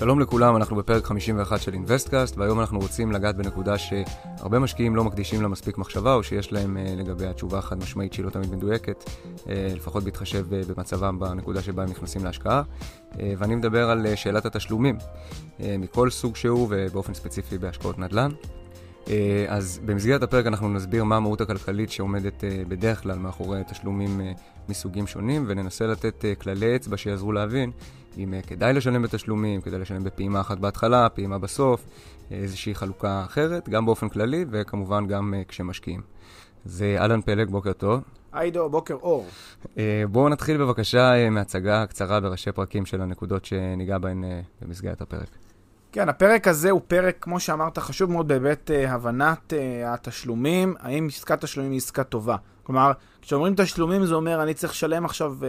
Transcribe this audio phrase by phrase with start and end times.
[0.00, 5.04] שלום לכולם, אנחנו בפרק 51 של InvestCast, והיום אנחנו רוצים לגעת בנקודה שהרבה משקיעים לא
[5.04, 8.50] מקדישים לה מספיק מחשבה, או שיש להם אה, לגבי התשובה החד משמעית שהיא לא תמיד
[8.50, 12.62] מדויקת, אה, לפחות בהתחשב אה, במצבם בנקודה שבה הם נכנסים להשקעה.
[13.12, 18.30] Uh, ואני מדבר על uh, שאלת התשלומים, uh, מכל סוג שהוא ובאופן ספציפי בהשקעות נדל"ן.
[19.48, 24.20] אז במסגרת הפרק אנחנו נסביר מה המהות הכלכלית שעומדת בדרך כלל מאחורי תשלומים
[24.68, 27.70] מסוגים שונים, וננסה לתת כללי אצבע שיעזרו להבין
[28.18, 31.84] אם אה, כדאי לשלם בתשלומים, כדאי לשלם בפעימה אחת בהתחלה, פעימה בסוף,
[32.32, 36.00] אה, איזושהי חלוקה אחרת, גם באופן כללי וכמובן גם אה, כשמשקיעים.
[36.64, 38.00] זה אהלן פלג, בוקר טוב.
[38.32, 39.26] היידו, בוקר אור.
[40.10, 44.24] בואו נתחיל בבקשה מהצגה קצרה בראשי פרקים של הנקודות שניגע בהן
[44.62, 45.28] במסגרת הפרק.
[45.92, 49.52] כן, הפרק הזה הוא פרק, כמו שאמרת, חשוב מאוד בהיבט הבנת
[49.86, 52.36] התשלומים, האם עסקת תשלומים היא עסקה טובה.
[52.70, 55.44] כלומר, כשאומרים תשלומים זה אומר אני צריך לשלם עכשיו uh,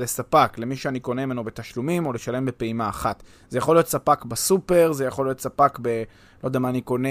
[0.00, 3.22] לספק, למי שאני קונה ממנו בתשלומים, או לשלם בפעימה אחת.
[3.48, 5.88] זה יכול להיות ספק בסופר, זה יכול להיות ספק ב...
[6.42, 7.08] לא יודע מה, אני קונה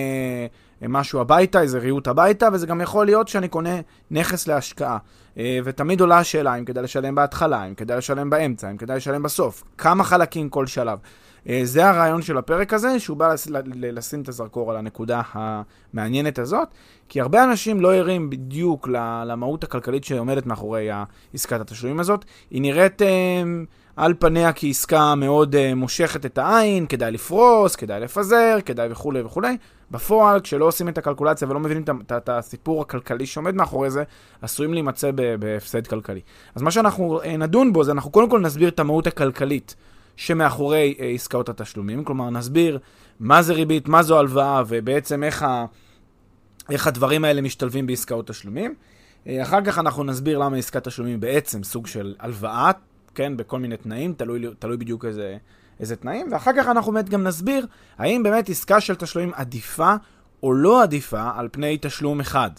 [0.82, 3.76] אה, משהו הביתה, איזה ריהוט הביתה, וזה גם יכול להיות שאני קונה
[4.12, 4.98] נכס להשקעה.
[5.36, 9.24] Uh, ותמיד עולה השאלה אם כדאי לשלם בהתחלה, אם כדאי לשלם באמצע, אם כדאי לשלם
[9.24, 9.64] בסוף.
[9.78, 11.00] כמה חלקים כל שלב.
[11.50, 13.36] אה, זה הרעיון של הפרק הזה, שהוא בא
[13.76, 16.68] לשים את הזרקור על הנקודה המעניינת הזאת,
[17.10, 18.88] כי הרבה אנשים לא ערים בדיוק
[19.26, 20.90] למהות הכלכלית שעומדת מאחורי
[21.34, 22.26] עסקת התשלומים הזאת.
[22.52, 23.44] היא נראית אה,
[23.96, 29.58] על פניה כעסקה מאוד אה, מושכת את העין, כדאי לפרוס, כדאי לפזר, כדאי וכולי וכולי.
[29.92, 34.04] בפועל, כשלא עושים את הקלקולציה ולא מבינים את הסיפור הכלכלי שעומד מאחורי זה,
[34.42, 36.22] עשויים להימצא בהפסד כלכלי.
[36.56, 39.76] אז מה שאנחנו נדון בו זה אנחנו קודם כל נסביר את המהות הכלכלית
[40.18, 42.80] שמאחורי אה, עסקאות התשלומים, כלומר נסביר
[43.20, 45.66] מה זה ריבית, מה זו הלוואה ובעצם איך, ה,
[46.70, 48.76] איך הדברים האלה משתלבים בעסקאות תשלומים.
[49.28, 52.72] אה, אחר כך אנחנו נסביר למה עסקת תשלומים בעצם סוג של הלוואה,
[53.16, 55.38] כן, בכל מיני תנאים, תלוי, תלוי בדיוק איזה,
[55.80, 57.68] איזה תנאים, ואחר כך אנחנו באמת גם נסביר
[57.98, 59.94] האם באמת עסקה של תשלומים עדיפה
[60.44, 62.52] או לא עדיפה על פני תשלום אחד.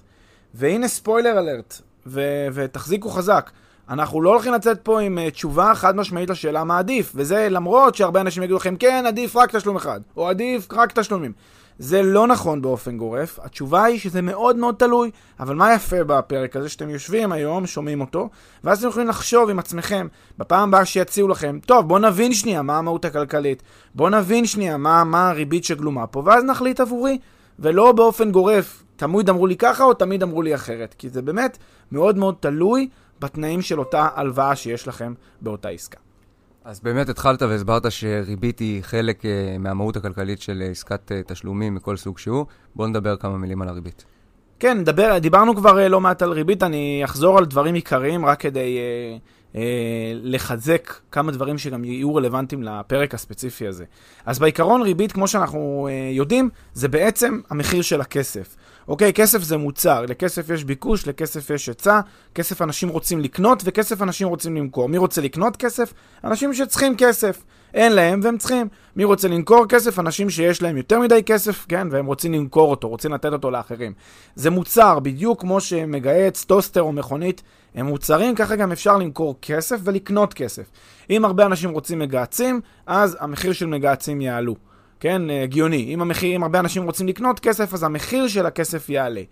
[0.54, 3.50] והנה ספוילר אלרט, ו- ותחזיקו חזק.
[3.90, 7.94] אנחנו לא הולכים לצאת פה עם uh, תשובה חד משמעית לשאלה מה עדיף, וזה למרות
[7.94, 11.32] שהרבה אנשים יגידו לכם, כן, עדיף רק תשלום אחד, או עדיף רק תשלומים.
[11.78, 15.10] זה לא נכון באופן גורף, התשובה היא שזה מאוד מאוד תלוי,
[15.40, 18.28] אבל מה יפה בפרק הזה שאתם יושבים היום, שומעים אותו,
[18.64, 20.06] ואז אתם יכולים לחשוב עם עצמכם,
[20.38, 23.62] בפעם הבאה שיציעו לכם, טוב, בואו נבין שנייה מה המהות הכלכלית,
[23.94, 27.18] בואו נבין שנייה מה, מה הריבית שגלומה פה, ואז נחליט עבורי,
[27.58, 31.58] ולא באופן גורף, תמיד אמרו לי ככה או תמיד אמרו לי אחרת, כי זה באמת
[31.92, 32.88] מאוד מאוד תלוי
[33.20, 35.98] בתנאים של אותה הלוואה שיש לכם באותה עסקה.
[36.64, 39.26] אז באמת התחלת והסברת שריבית היא חלק uh,
[39.58, 42.46] מהמהות הכלכלית של uh, עסקת uh, תשלומים מכל סוג שהוא.
[42.74, 44.04] בואו נדבר כמה מילים על הריבית.
[44.58, 48.40] כן, דבר, דיברנו כבר uh, לא מעט על ריבית, אני אחזור על דברים עיקריים רק
[48.40, 49.58] כדי uh, uh,
[50.12, 53.84] לחזק כמה דברים שגם יהיו רלוונטיים לפרק הספציפי הזה.
[54.26, 58.56] אז בעיקרון ריבית, כמו שאנחנו uh, יודעים, זה בעצם המחיר של הכסף.
[58.88, 62.00] אוקיי, כסף זה מוצר, לכסף יש ביקוש, לכסף יש היצע,
[62.34, 64.88] כסף אנשים רוצים לקנות וכסף אנשים רוצים למכור.
[64.88, 65.92] מי רוצה לקנות כסף?
[66.24, 67.42] אנשים שצריכים כסף.
[67.74, 68.68] אין להם והם צריכים.
[68.96, 69.98] מי רוצה למכור כסף?
[69.98, 73.92] אנשים שיש להם יותר מדי כסף, כן, והם רוצים למכור אותו, רוצים לתת אותו לאחרים.
[74.34, 77.42] זה מוצר, בדיוק כמו שמגהץ, טוסטר או מכונית,
[77.74, 80.70] הם מוצרים, ככה גם אפשר למכור כסף ולקנות כסף.
[81.10, 84.67] אם הרבה אנשים רוצים מגהצים, אז המחיר של מגהצים יעלו.
[85.00, 85.94] כן, אה, הגיוני.
[85.94, 89.22] אם המחיר, אם הרבה אנשים רוצים לקנות כסף, אז המחיר של הכסף יעלה.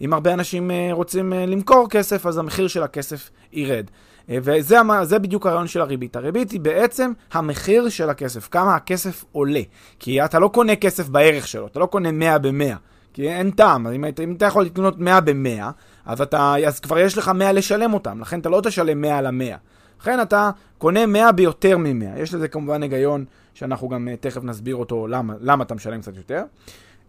[0.00, 3.90] אם הרבה אנשים אה, רוצים אה, למכור כסף, אז המחיר של הכסף ירד.
[4.28, 6.16] וזה בדיוק הרעיון של הריבית.
[6.16, 9.60] הריבית היא בעצם המחיר של הכסף, כמה הכסף עולה.
[9.98, 12.76] כי אתה לא קונה כסף בערך שלו, אתה לא קונה 100 ב-100.
[13.12, 15.62] כי אין טעם, אם, אם אתה יכול לקנות 100 ב-100,
[16.06, 16.22] אז,
[16.66, 19.56] אז כבר יש לך 100 לשלם אותם, לכן אתה לא תשלם 100 על ה-100.
[20.00, 22.20] לכן אתה קונה 100 ביותר מ-100.
[22.20, 26.16] יש לזה כמובן היגיון שאנחנו גם uh, תכף נסביר אותו למה, למה אתה משלם קצת
[26.16, 26.42] יותר.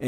[0.00, 0.04] Um,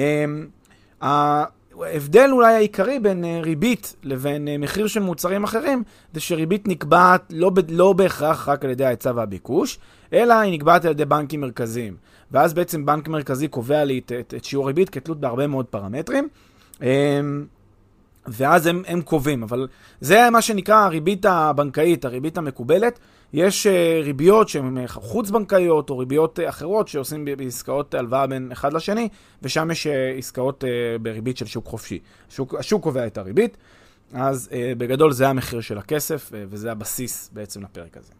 [1.00, 5.82] ההבדל אולי העיקרי בין uh, ריבית לבין uh, מחיר של מוצרים אחרים,
[6.14, 9.78] זה שריבית נקבעת לא, לא בהכרח רק על ידי ההיצע והביקוש,
[10.12, 11.96] אלא היא נקבעת על ידי בנקים מרכזיים.
[12.30, 16.28] ואז בעצם בנק מרכזי קובע לי את, את, את שיעור ריבית כתלות בהרבה מאוד פרמטרים.
[18.30, 19.68] ואז הם, הם קובעים, אבל
[20.00, 22.98] זה מה שנקרא הריבית הבנקאית, הריבית המקובלת.
[23.32, 29.08] יש uh, ריביות שהן חוץ-בנקאיות או ריביות uh, אחרות שעושים בעסקאות הלוואה בין אחד לשני,
[29.42, 29.86] ושם יש
[30.18, 30.64] עסקאות
[31.02, 31.98] בריבית של שוק חופשי.
[32.28, 33.56] השוק, השוק קובע את הריבית,
[34.12, 38.12] אז בגדול זה המחיר של הכסף, וזה הבסיס בעצם לפרק הזה.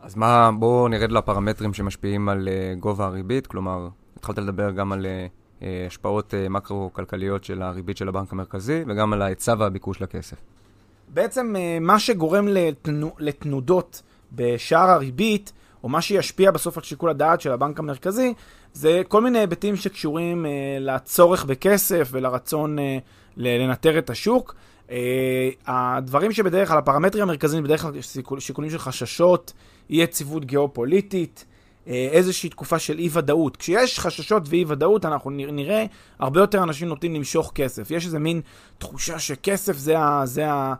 [0.00, 2.48] אז מה, בואו נרד לפרמטרים שמשפיעים על
[2.80, 5.06] גובה הריבית, כלומר, התחלת לדבר גם על...
[5.60, 5.64] Uh...
[5.86, 10.36] השפעות מקרו-כלכליות של הריבית של הבנק המרכזי, וגם על ההיצע והביקוש לכסף.
[11.08, 14.02] בעצם מה שגורם לתנו, לתנודות
[14.32, 15.52] בשער הריבית,
[15.84, 18.34] או מה שישפיע בסוף על שיקול הדעת של הבנק המרכזי,
[18.72, 22.98] זה כל מיני היבטים שקשורים אה, לצורך בכסף ולרצון אה,
[23.36, 24.54] לנטר את השוק.
[24.90, 27.92] אה, הדברים שבדרך כלל, הפרמטרים המרכזיים בדרך כלל
[28.38, 29.52] שיקולים של חששות,
[29.90, 31.53] אי יציבות גיאופוליטית, אה,
[31.86, 33.56] איזושהי תקופה של אי-ודאות.
[33.56, 35.84] כשיש חששות ואי-ודאות, אנחנו נראה
[36.18, 37.90] הרבה יותר אנשים נוטים למשוך כסף.
[37.90, 38.40] יש איזה מין
[38.78, 40.22] תחושה שכסף זה ה...
[40.24, 40.74] זה ה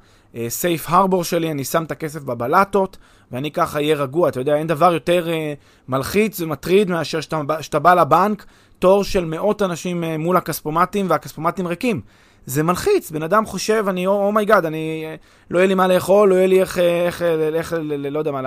[0.48, 2.96] safe harbor שלי, אני שם את הכסף בבלטות,
[3.32, 4.28] ואני ככה אהיה רגוע.
[4.28, 8.46] אתה יודע, אין דבר יותר אה, מלחיץ ומטריד מאשר שאתה, שאתה בא לבנק,
[8.78, 12.00] תור של מאות אנשים אה, מול הכספומטים, והכספומטים ריקים.
[12.46, 15.04] זה מלחיץ, בן אדם חושב, אני, oh my god, oh, אני,
[15.50, 17.74] לא יהיה לי מה לאכול, לא יהיה לי איך, איך, איך,
[18.10, 18.40] לא יודע מה,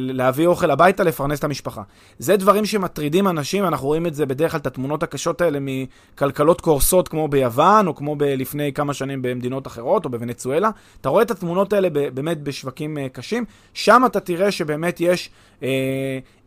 [0.00, 1.82] להביא אוכל הביתה, לפרנס את המשפחה.
[2.18, 6.60] זה דברים שמטרידים אנשים, אנחנו רואים את זה בדרך כלל, את התמונות הקשות האלה מכלכלות
[6.60, 10.70] קורסות כמו ביוון, או כמו לפני כמה שנים במדינות אחרות, או בוונצואלה.
[11.00, 15.30] אתה רואה את התמונות האלה באמת בשווקים אה, קשים, שם אתה תראה שבאמת יש...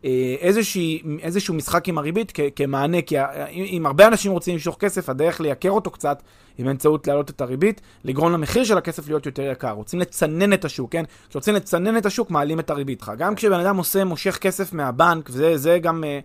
[0.07, 3.15] אה, איזושהי, איזשהו משחק עם הריבית כ- כמענה, כי
[3.49, 6.21] אם הרבה אנשים רוצים למשוך כסף, הדרך לייקר אותו קצת
[6.57, 9.71] היא באמצעות להעלות את הריבית, לגרום למחיר של הכסף להיות יותר יקר.
[9.71, 11.03] רוצים לצנן את השוק, כן?
[11.29, 13.03] כשרוצים לצנן את השוק, מעלים את הריבית.
[13.17, 16.03] גם כשבן אדם עושה, מושך כסף מהבנק, וזה גם...
[16.03, 16.19] אה,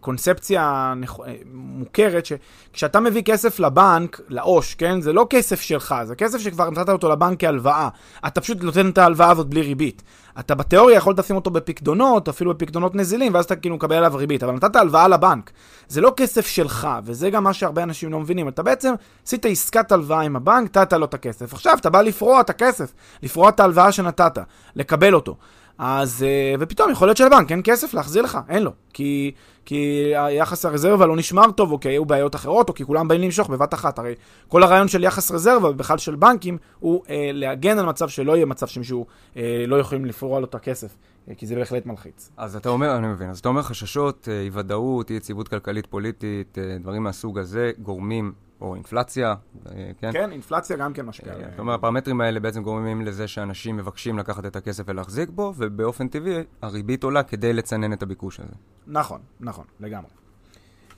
[0.00, 0.94] קונספציה
[1.26, 5.00] אה, מוכרת, שכשאתה מביא כסף לבנק, לעו"ש, כן?
[5.00, 7.88] זה לא כסף שלך, זה כסף שכבר נתת אותו לבנק כהלוואה.
[8.26, 10.02] אתה פשוט נותן את ההלוואה הזאת בלי ריבית.
[10.40, 14.42] אתה בתיאוריה יכול לשים אותו בפקדונות, אפילו בפקדונות נזילים, ואז אתה כאילו מקבל עליו ריבית,
[14.42, 15.50] אבל נתת הלוואה לבנק.
[15.88, 18.48] זה לא כסף שלך, וזה גם מה שהרבה אנשים לא מבינים.
[18.48, 18.94] אתה בעצם
[19.26, 21.52] עשית עסקת הלוואה עם הבנק, נתת לו את הכסף.
[21.54, 22.92] עכשיו אתה בא לפרוע את הכסף,
[23.22, 24.38] לפרוע את ההלוואה שנתת,
[24.76, 25.36] לקבל אותו.
[25.78, 28.72] אז, אה, ופתאום יכול להיות שלבנק אין כסף להחזיר לך, אין לו.
[28.92, 29.32] כי,
[29.64, 33.20] כי היחס הרזרבה לא נשמר טוב, או כי היו בעיות אחרות, או כי כולם באים
[33.20, 33.98] למשוך בבת אחת.
[33.98, 34.14] הרי
[34.48, 38.46] כל הרעיון של יחס רזרבה, ובכלל של בנקים, הוא אה, להגן על מצב שלא יהיה
[38.46, 40.96] מצב שמישהו אה, לא יכולים לפרוע לו את הכסף.
[41.28, 42.30] אה, כי זה בהחלט מלחיץ.
[42.36, 46.58] אז אתה אומר, אני מבין, אז אתה אומר חששות, אי ודאות, אי יציבות כלכלית פוליטית,
[46.80, 48.32] דברים מהסוג הזה, גורמים
[48.62, 49.34] או אינפלציה,
[49.66, 50.12] אה, כן?
[50.12, 51.36] כן, אינפלציה גם כן משפיעה.
[51.50, 56.08] זאת אומרת, הפרמטרים האלה בעצם גורמים לזה שאנשים מבקשים לקחת את הכסף ולהחזיק בו, ובאופן
[56.08, 58.54] טבעי הריבית עולה כדי לצנן את הביקוש הזה.
[58.86, 60.10] נכון, נכון, לגמרי.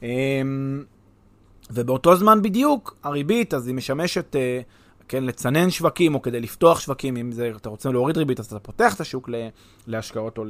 [0.03, 0.85] אמ,
[1.71, 4.61] ובאותו זמן בדיוק, הריבית, אז היא משמשת, אה,
[5.09, 8.59] כן, לצנן שווקים, או כדי לפתוח שווקים, אם זה, אתה רוצה להוריד ריבית, אז אתה
[8.59, 9.31] פותח את השוק
[9.87, 10.45] להשקעות או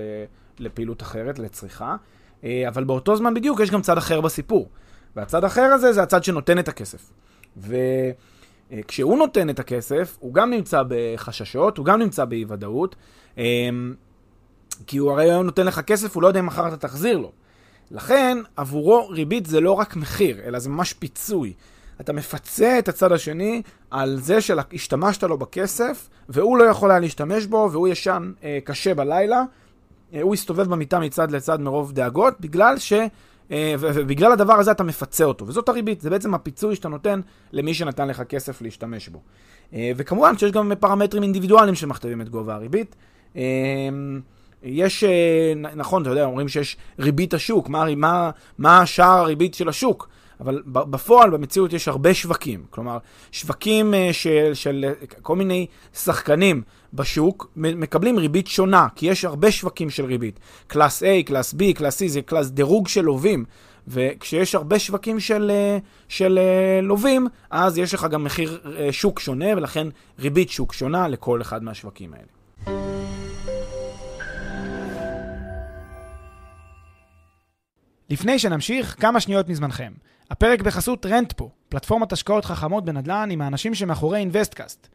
[0.59, 1.97] לפעילות אחרת, לצריכה.
[2.45, 4.69] אה, אבל באותו זמן בדיוק יש גם צד אחר בסיפור.
[5.17, 7.11] והצד האחר הזה זה הצד שנותן את הכסף.
[7.57, 12.97] וכשהוא נותן את הכסף, הוא גם נמצא בחששות, הוא גם נמצא באי-ודאות,
[13.39, 13.95] אמ,
[14.87, 17.33] כי הוא הרי היום נותן לך כסף, הוא לא יודע אם מחר אתה תחזיר לו.
[17.91, 21.53] לכן, עבורו ריבית זה לא רק מחיר, אלא זה ממש פיצוי.
[22.01, 27.47] אתה מפצה את הצד השני על זה שהשתמשת לו בכסף, והוא לא יכול היה להשתמש
[27.47, 29.43] בו, והוא ישן אה, קשה בלילה.
[30.15, 32.93] אה, הוא הסתובב במיטה מצד לצד מרוב דאגות, בגלל ש...
[33.51, 37.20] אה, ובגלל הדבר הזה אתה מפצה אותו, וזאת הריבית, זה בעצם הפיצוי שאתה נותן
[37.53, 39.20] למי שנתן לך כסף להשתמש בו.
[39.74, 42.96] אה, וכמובן שיש גם פרמטרים אינדיבידואליים שמכתבים את גובה הריבית.
[43.36, 43.43] אה,
[44.63, 45.05] יש,
[45.77, 50.08] נכון, אתה יודע, אומרים שיש ריבית השוק, מה, מה, מה שער הריבית של השוק?
[50.41, 52.65] אבל בפועל, במציאות, יש הרבה שווקים.
[52.70, 52.98] כלומר,
[53.32, 54.84] שווקים של, של
[55.22, 56.63] כל מיני שחקנים
[56.94, 60.41] בשוק מקבלים ריבית שונה, כי יש הרבה שווקים של ריבית.
[60.67, 63.44] class A, class B, class C, זה class דירוג של לווים.
[63.89, 68.60] וכשיש הרבה שווקים של, אה, של אה, לווים, אז יש לך גם מחיר
[68.91, 69.86] שוק שונה, ולכן
[70.19, 72.34] ריבית שוק שונה לכל אחד מהשווקים האלה.
[78.10, 79.93] לפני שנמשיך, כמה שניות מזמנכם.
[80.31, 84.89] הפרק בחסות Rentpo, פלטפורמת השקעות חכמות בנדל"ן עם האנשים שמאחורי InvestCast.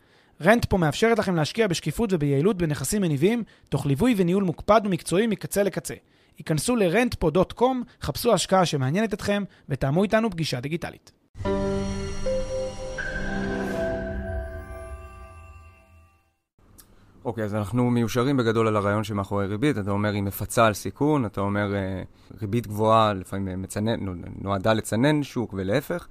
[0.43, 5.93] Rentpo מאפשרת לכם להשקיע בשקיפות וביעילות בנכסים מניבים, תוך ליווי וניהול מוקפד ומקצועי מקצה לקצה.
[6.37, 7.63] היכנסו ל-rentpo.com,
[8.01, 11.11] חפשו השקעה שמעניינת אתכם, ותאמו איתנו פגישה דיגיטלית.
[17.25, 19.77] אוקיי, okay, אז אנחנו מיושרים בגדול על הרעיון שמאחורי ריבית.
[19.77, 22.01] אתה אומר, היא מפצה על סיכון, אתה אומר, אה,
[22.41, 23.99] ריבית גבוהה לפעמים אה, מצנן,
[24.41, 26.07] נועדה לצנן שוק ולהפך.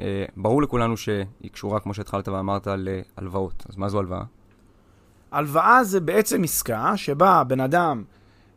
[0.00, 3.64] אה, ברור לכולנו שהיא קשורה, כמו שהתחלת ואמרת, להלוואות.
[3.68, 4.22] אז מה זו הלוואה?
[5.30, 8.04] הלוואה זה בעצם עסקה שבה בן אדם,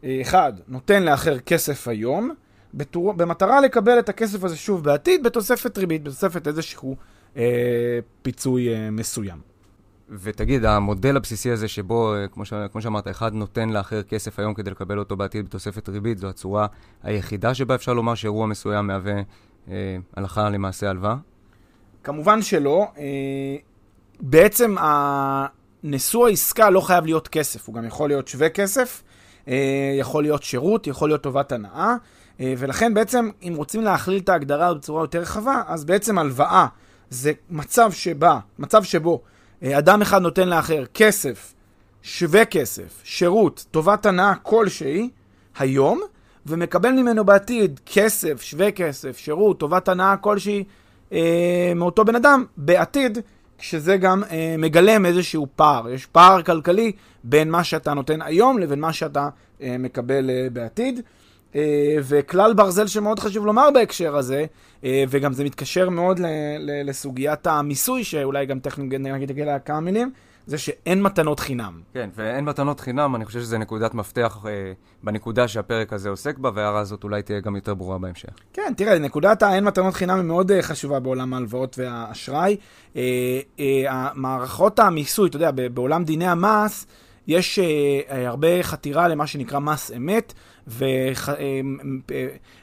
[0.03, 2.31] אה, אחד, נותן לאחר כסף היום,
[2.73, 3.13] בתור...
[3.13, 6.95] במטרה לקבל את הכסף הזה שוב בעתיד, בתוספת ריבית, בתוספת איזשהו
[7.37, 9.37] אה, פיצוי אה, מסוים.
[10.09, 12.53] ותגיד, המודל הבסיסי הזה שבו, אה, כמו, ש...
[12.71, 16.67] כמו שאמרת, אחד נותן לאחר כסף היום כדי לקבל אותו בעתיד בתוספת ריבית, זו הצורה
[17.03, 19.21] היחידה שבה אפשר לומר שאירוע מסוים מהווה
[19.69, 21.15] אה, הלכה למעשה הלוואה?
[22.03, 22.87] כמובן שלא.
[22.97, 23.03] אה,
[24.19, 24.75] בעצם
[25.83, 29.03] נשוא העסקה לא חייב להיות כסף, הוא גם יכול להיות שווה כסף,
[29.47, 31.95] אה, יכול להיות שירות, יכול להיות טובת הנאה,
[32.39, 36.67] אה, ולכן בעצם, אם רוצים להכליל את ההגדרה בצורה יותר רחבה, אז בעצם הלוואה
[37.09, 39.21] זה מצב שבה, מצב שבו
[39.63, 41.53] אדם אחד נותן לאחר כסף,
[42.01, 45.09] שווה כסף, שירות, טובת הנאה כלשהי,
[45.59, 46.01] היום,
[46.45, 50.63] ומקבל ממנו בעתיד כסף, שווה כסף, שירות, טובת הנאה כלשהי
[51.13, 53.17] אה, מאותו בן אדם, בעתיד,
[53.57, 55.89] כשזה גם אה, מגלם איזשהו פער.
[55.89, 56.91] יש פער כלכלי
[57.23, 59.29] בין מה שאתה נותן היום לבין מה שאתה
[59.61, 61.01] אה, מקבל אה, בעתיד.
[61.55, 61.61] אה,
[62.03, 64.45] וכלל ברזל שמאוד חשוב לומר בהקשר הזה,
[64.83, 66.25] אה, וגם זה מתקשר מאוד ל-
[66.59, 70.11] ל- לסוגיית המיסוי, שאולי גם תכף נגיד עליה כמה מילים,
[70.49, 71.81] זה שאין מתנות חינם.
[71.93, 74.71] כן, ואין מתנות חינם, אני חושב שזה נקודת מפתח אה,
[75.03, 78.29] בנקודה שהפרק הזה עוסק בה, וההערה הזאת אולי תהיה גם יותר ברורה בהמשך.
[78.53, 82.57] כן, תראה, נקודת האין מתנות חינם היא מאוד אה, חשובה בעולם ההלוואות והאשראי.
[82.95, 83.01] אה,
[83.59, 86.85] אה, מערכות המיסוי, אתה יודע, בעולם דיני המס,
[87.27, 87.65] יש אה,
[88.09, 90.33] אה, הרבה חתירה למה שנקרא מס אמת,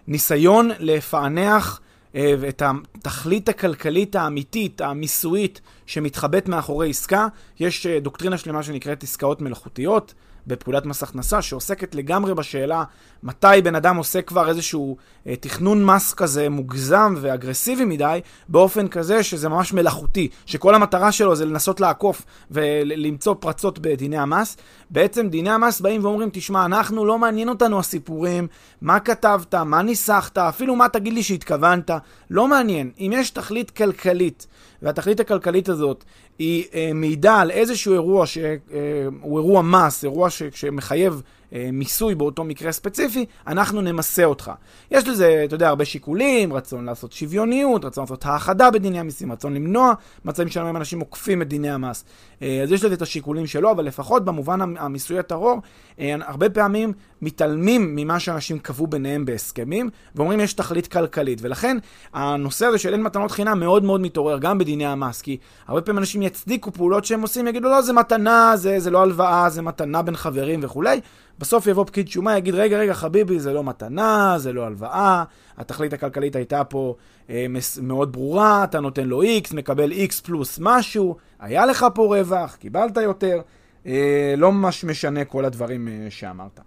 [0.08, 1.80] וניסיון אה, לפענח
[2.16, 2.62] אה, את
[2.96, 7.26] התכלית הכלכלית האמיתית, המיסויית, שמתחבאת מאחורי עסקה.
[7.60, 10.14] יש אה, דוקטרינה שלמה שנקראת עסקאות מלאכותיות.
[10.46, 12.84] בפקודת מס הכנסה, שעוסקת לגמרי בשאלה
[13.22, 14.96] מתי בן אדם עושה כבר איזשהו
[15.26, 21.36] אה, תכנון מס כזה מוגזם ואגרסיבי מדי, באופן כזה שזה ממש מלאכותי, שכל המטרה שלו
[21.36, 24.56] זה לנסות לעקוף ולמצוא פרצות בדיני המס.
[24.90, 28.46] בעצם דיני המס באים ואומרים, תשמע, אנחנו לא מעניין אותנו הסיפורים,
[28.80, 31.90] מה כתבת, מה ניסחת, אפילו מה תגיד לי שהתכוונת,
[32.30, 32.90] לא מעניין.
[32.98, 34.46] אם יש תכלית כלכלית,
[34.82, 36.04] והתכלית הכלכלית הזאת
[36.38, 41.22] היא אה, מעידה על איזשהו אירוע שהוא אה, אירוע מס, אירוע ש, שמחייב
[41.52, 44.52] מיסוי באותו מקרה ספציפי, אנחנו נמסה אותך.
[44.90, 49.54] יש לזה, אתה יודע, הרבה שיקולים, רצון לעשות שוויוניות, רצון לעשות האחדה בדיני המיסים, רצון
[49.54, 49.92] למנוע
[50.24, 52.04] מצבים שלהם אנשים עוקפים את דיני המס.
[52.42, 55.60] אה, אז יש לזה את השיקולים שלו, אבל לפחות במובן המיסוי הטרור,
[56.00, 61.38] אה, הרבה פעמים מתעלמים ממה שאנשים קבעו ביניהם בהסכמים, ואומרים יש תכלית כלכלית.
[61.42, 61.76] ולכן
[62.14, 65.36] הנושא הזה של אין מתנות חינם מאוד מאוד מתעורר גם בדיני המס, כי
[65.66, 69.50] הרבה פעמים אנשים יצדיקו פעולות שהם עושים, יגידו לא, זה מתנה, זה, זה לא הלוואה,
[69.50, 71.00] זה מתנה בין חברים וכולי.
[71.38, 75.24] בסוף יבוא פקיד שומה, יגיד, רגע, רגע, חביבי, זה לא מתנה, זה לא הלוואה,
[75.56, 76.94] התכלית הכלכלית הייתה פה
[77.30, 77.46] אה,
[77.82, 82.96] מאוד ברורה, אתה נותן לו X, מקבל X פלוס משהו, היה לך פה רווח, קיבלת
[82.96, 83.40] יותר,
[83.86, 86.60] אה, לא ממש משנה כל הדברים אה, שאמרת.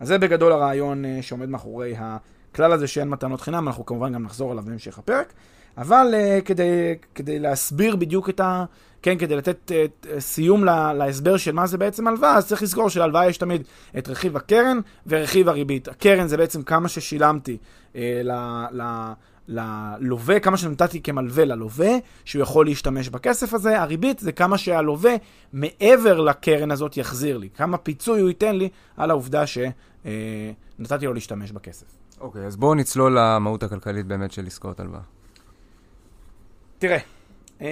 [0.00, 4.22] אז זה בגדול הרעיון אה, שעומד מאחורי הכלל הזה שאין מתנות חינם, אנחנו כמובן גם
[4.22, 5.32] נחזור עליו בהמשך הפרק,
[5.78, 8.64] אבל אה, כדי, כדי להסביר בדיוק את ה...
[9.02, 12.90] כן, כדי לתת uh, סיום לה, להסבר של מה זה בעצם הלוואה, אז צריך לזכור
[12.90, 13.62] שלהלוואה יש תמיד
[13.98, 15.88] את רכיב הקרן ורכיב הריבית.
[15.88, 17.56] הקרן זה בעצם כמה ששילמתי
[17.92, 18.30] uh, ל...
[18.72, 19.12] ל
[19.52, 21.90] ללווה, כמה שנתתי כמלווה ללווה,
[22.24, 23.80] שהוא יכול להשתמש בכסף הזה.
[23.80, 25.14] הריבית זה כמה שהלווה
[25.52, 31.52] מעבר לקרן הזאת יחזיר לי, כמה פיצוי הוא ייתן לי על העובדה שנתתי לו להשתמש
[31.52, 31.86] בכסף.
[32.20, 35.19] אוקיי, okay, אז בואו נצלול למהות הכלכלית באמת של עסקאות הלוואה.
[36.80, 36.98] תראה,
[37.60, 37.66] אמ,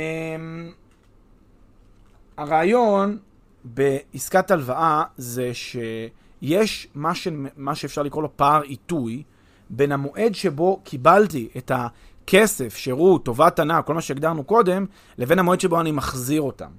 [2.36, 3.18] הרעיון
[3.64, 7.28] בעסקת הלוואה זה שיש מה, ש...
[7.56, 9.22] מה שאפשר לקרוא לו פער עיתוי
[9.70, 14.86] בין המועד שבו קיבלתי את הכסף, שירות, טובת הנאה, כל מה שהגדרנו קודם,
[15.18, 16.70] לבין המועד שבו אני מחזיר אותם,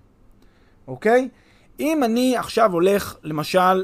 [0.88, 1.30] אוקיי?
[1.80, 3.76] אם אני עכשיו הולך, למשל, אה,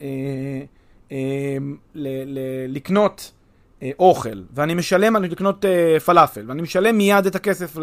[0.00, 0.64] אה,
[1.12, 1.56] אה,
[1.94, 3.32] ל- ל- לקנות
[3.98, 7.76] אוכל, ואני משלם על לקנות אה, פלאפל, ואני משלם מיד את הכסף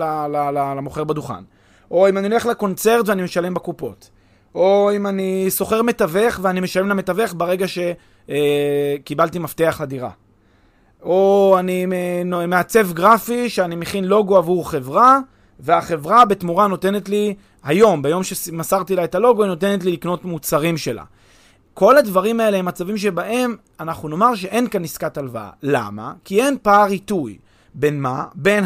[0.53, 1.43] למוכר בדוכן.
[1.91, 4.10] או אם אני הולך לקונצרט ואני משלם בקופות.
[4.55, 10.10] או אם אני סוחר מתווך ואני משלם למתווך ברגע שקיבלתי אה, מפתח לדירה.
[11.03, 11.86] או אני
[12.48, 15.19] מעצב גרפי שאני מכין לוגו עבור חברה,
[15.60, 17.33] והחברה בתמורה נותנת לי,
[17.63, 21.03] היום, ביום שמסרתי לה את הלוגו, היא נותנת לי לקנות מוצרים שלה.
[21.74, 25.50] כל הדברים האלה הם מצבים שבהם אנחנו נאמר שאין כאן עסקת הלוואה.
[25.63, 26.13] למה?
[26.24, 27.38] כי אין פער עיתוי.
[27.74, 28.25] בין מה?
[28.36, 28.63] בין.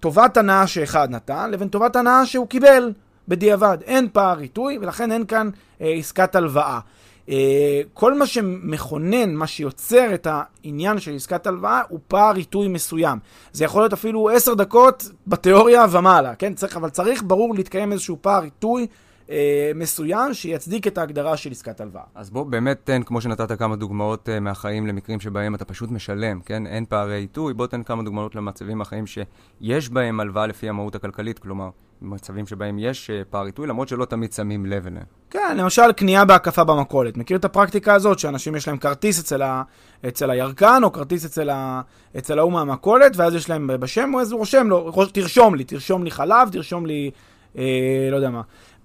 [0.00, 2.92] טובת הנאה שאחד נתן, לבין טובת הנאה שהוא קיבל
[3.28, 6.80] בדיעבד, אין פער עיתוי, ולכן אין כאן אה, עסקת הלוואה.
[7.28, 13.18] אה, כל מה שמכונן, מה שיוצר את העניין של עסקת הלוואה, הוא פער עיתוי מסוים.
[13.52, 16.54] זה יכול להיות אפילו עשר דקות בתיאוריה ומעלה, כן?
[16.54, 18.86] צריך, אבל צריך, ברור, להתקיים איזשהו פער עיתוי.
[19.30, 22.04] אה, מסוים שיצדיק את ההגדרה של עסקת הלוואה.
[22.14, 26.40] אז בוא באמת תן, כמו שנתת כמה דוגמאות אה, מהחיים למקרים שבהם אתה פשוט משלם,
[26.40, 26.66] כן?
[26.66, 31.38] אין פערי עיתוי, בוא תן כמה דוגמאות למצבים מהחיים שיש בהם הלוואה לפי המהות הכלכלית,
[31.38, 31.70] כלומר,
[32.02, 35.04] מצבים שבהם יש אה, פער עיתוי, למרות שלא תמיד שמים לב אליהם.
[35.30, 37.16] כן, למשל קנייה בהקפה במכולת.
[37.16, 39.62] מכיר את הפרקטיקה הזאת שאנשים יש להם כרטיס אצל, ה,
[40.08, 41.80] אצל הירקן, או כרטיס אצל, ה,
[42.18, 46.10] אצל ההוא מהמכולת, ואז יש להם בשם, אז הוא רושם לו, תרשום לי, תרשום לי
[46.10, 47.10] חלב, תרשום לי,
[47.58, 48.42] אה, לא יודע מה.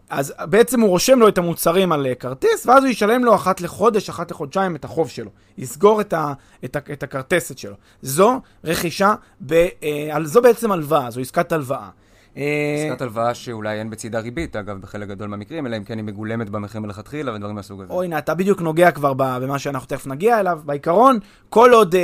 [0.10, 3.62] אז בעצם הוא רושם לו את המוצרים על אה, כרטיס, ואז הוא ישלם לו אחת
[3.62, 5.32] לחודש, אחת לחודשיים את החוב שלו.
[5.58, 6.34] יסגור את, ה,
[6.66, 7.76] את, ה, את הכרטסת שלו.
[8.02, 11.90] זו רכישה, ב, אה, זו בעצם הלוואה, זו עסקת הלוואה.
[12.38, 16.04] אה, עסקת הלוואה שאולי אין בצידה ריבית, אגב, בחלק גדול מהמקרים, אלא אם כן היא
[16.04, 17.94] מגולמת במחיר מלכתחילה ודברים מהסוג הזה.
[17.94, 20.60] אוי, הנה, אתה בדיוק נוגע כבר במה שאנחנו תכף נגיע אליו.
[20.66, 21.20] בעיקרון,
[21.50, 22.02] כל עוד, אה,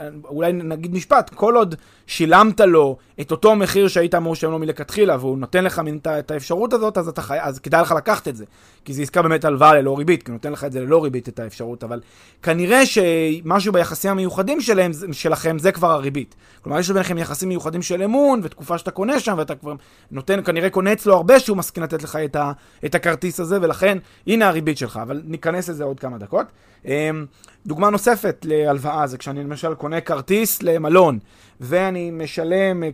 [0.00, 1.74] אה, אולי נגיד משפט, כל עוד
[2.08, 5.82] שילמת לו את אותו מחיר שהיית אמור לשלם לו מלכתחילה, והוא נותן לך
[6.18, 7.38] את האפשרות הזאת, אז, אתה חי...
[7.40, 8.44] אז כדאי לך לקחת את זה.
[8.84, 11.28] כי זה עסקה באמת הלוואה ללא ריבית, כי הוא נותן לך את זה ללא ריבית,
[11.28, 12.00] את האפשרות, אבל
[12.42, 16.34] כנראה שמשהו ביחסים המיוחדים שלהם, שלכם זה כבר הריבית.
[16.62, 19.74] כלומר, יש ביניכם יחסים מיוחדים של אמון, ותקופה שאתה קונה שם, ואתה כבר
[20.10, 22.52] נותן, כנראה קונה אצלו הרבה שהוא מסכים לתת לך את, ה...
[22.84, 26.46] את הכרטיס הזה, ולכן, הנה הריבית שלך, אבל ניכנס לזה עוד כמה דקות.
[26.84, 27.26] אמ,
[27.66, 31.18] דוגמה נוספת להלוואה זה כשאני למשל קונה כרטיס למלון,
[31.60, 32.90] ואני משלם, אה,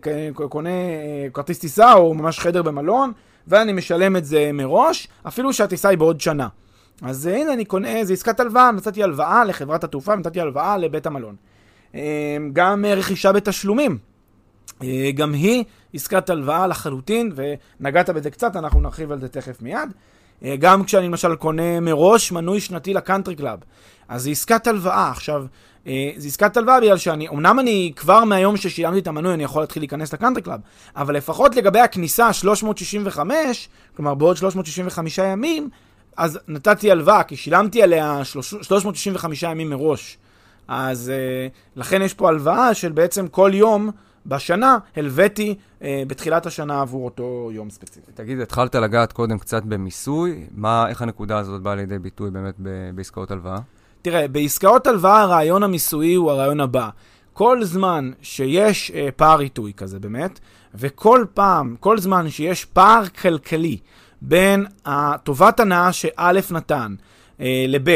[0.49, 3.13] קונה אה, כרטיס טיסה או ממש חדר במלון,
[3.49, 6.49] ואני משלם את זה מראש, אפילו שהטיסה היא בעוד שנה.
[7.03, 11.37] אז הנה אני קונה, זה עסקת הלוואה, נתתי הלוואה לחברת התעופה, נתתי הלוואה לבית המלון.
[11.95, 12.01] אמ,
[12.53, 13.99] גם רכישה בתשלומים.
[14.83, 15.65] אה, גם היא
[15.95, 17.33] עסקת הלוואה לחלוטין,
[17.81, 19.93] ונגעת בזה קצת, אנחנו נרחיב על זה תכף מיד.
[20.45, 23.59] אה, גם כשאני למשל קונה מראש מנוי שנתי לקאנטרי קלאב.
[24.09, 25.11] אז זה עסקת הלוואה.
[25.11, 25.45] עכשיו,
[25.87, 29.63] אה, זה עסקת הלוואה בגלל שאני, אמנם אני כבר מהיום ששילמתי את המנוי, אני יכול
[29.63, 30.61] להתחיל להיכנס לקאנטרי קלאב,
[30.97, 35.69] אבל לפחות לגבי הכניסה 365, כלומר בעוד 365 ימים,
[36.17, 40.19] אז נתתי הלוואה, כי שילמתי עליה 365 ימים מראש.
[40.69, 43.91] אז uh, לכן יש פה הלוואה של בעצם כל יום
[44.27, 48.13] בשנה הלוויתי אה, בתחילת השנה עבור אותו יום ספציפי.
[48.15, 52.91] תגיד, התחלת לגעת קודם קצת במיסוי, מה, איך הנקודה הזאת באה לידי ביטוי באמת ב-
[52.95, 53.59] בעסקאות הלוואה?
[54.03, 56.89] תראה, בעסקאות הלוואה הרעיון המיסויי הוא הרעיון הבא.
[57.33, 60.41] כל זמן שיש אה, פער עיתוי כזה באמת,
[60.75, 63.79] וכל פעם, כל זמן שיש פער כלכלי
[64.23, 64.67] בין
[65.23, 66.95] טובת הנאה שא' נתן
[67.41, 67.89] אה, לב',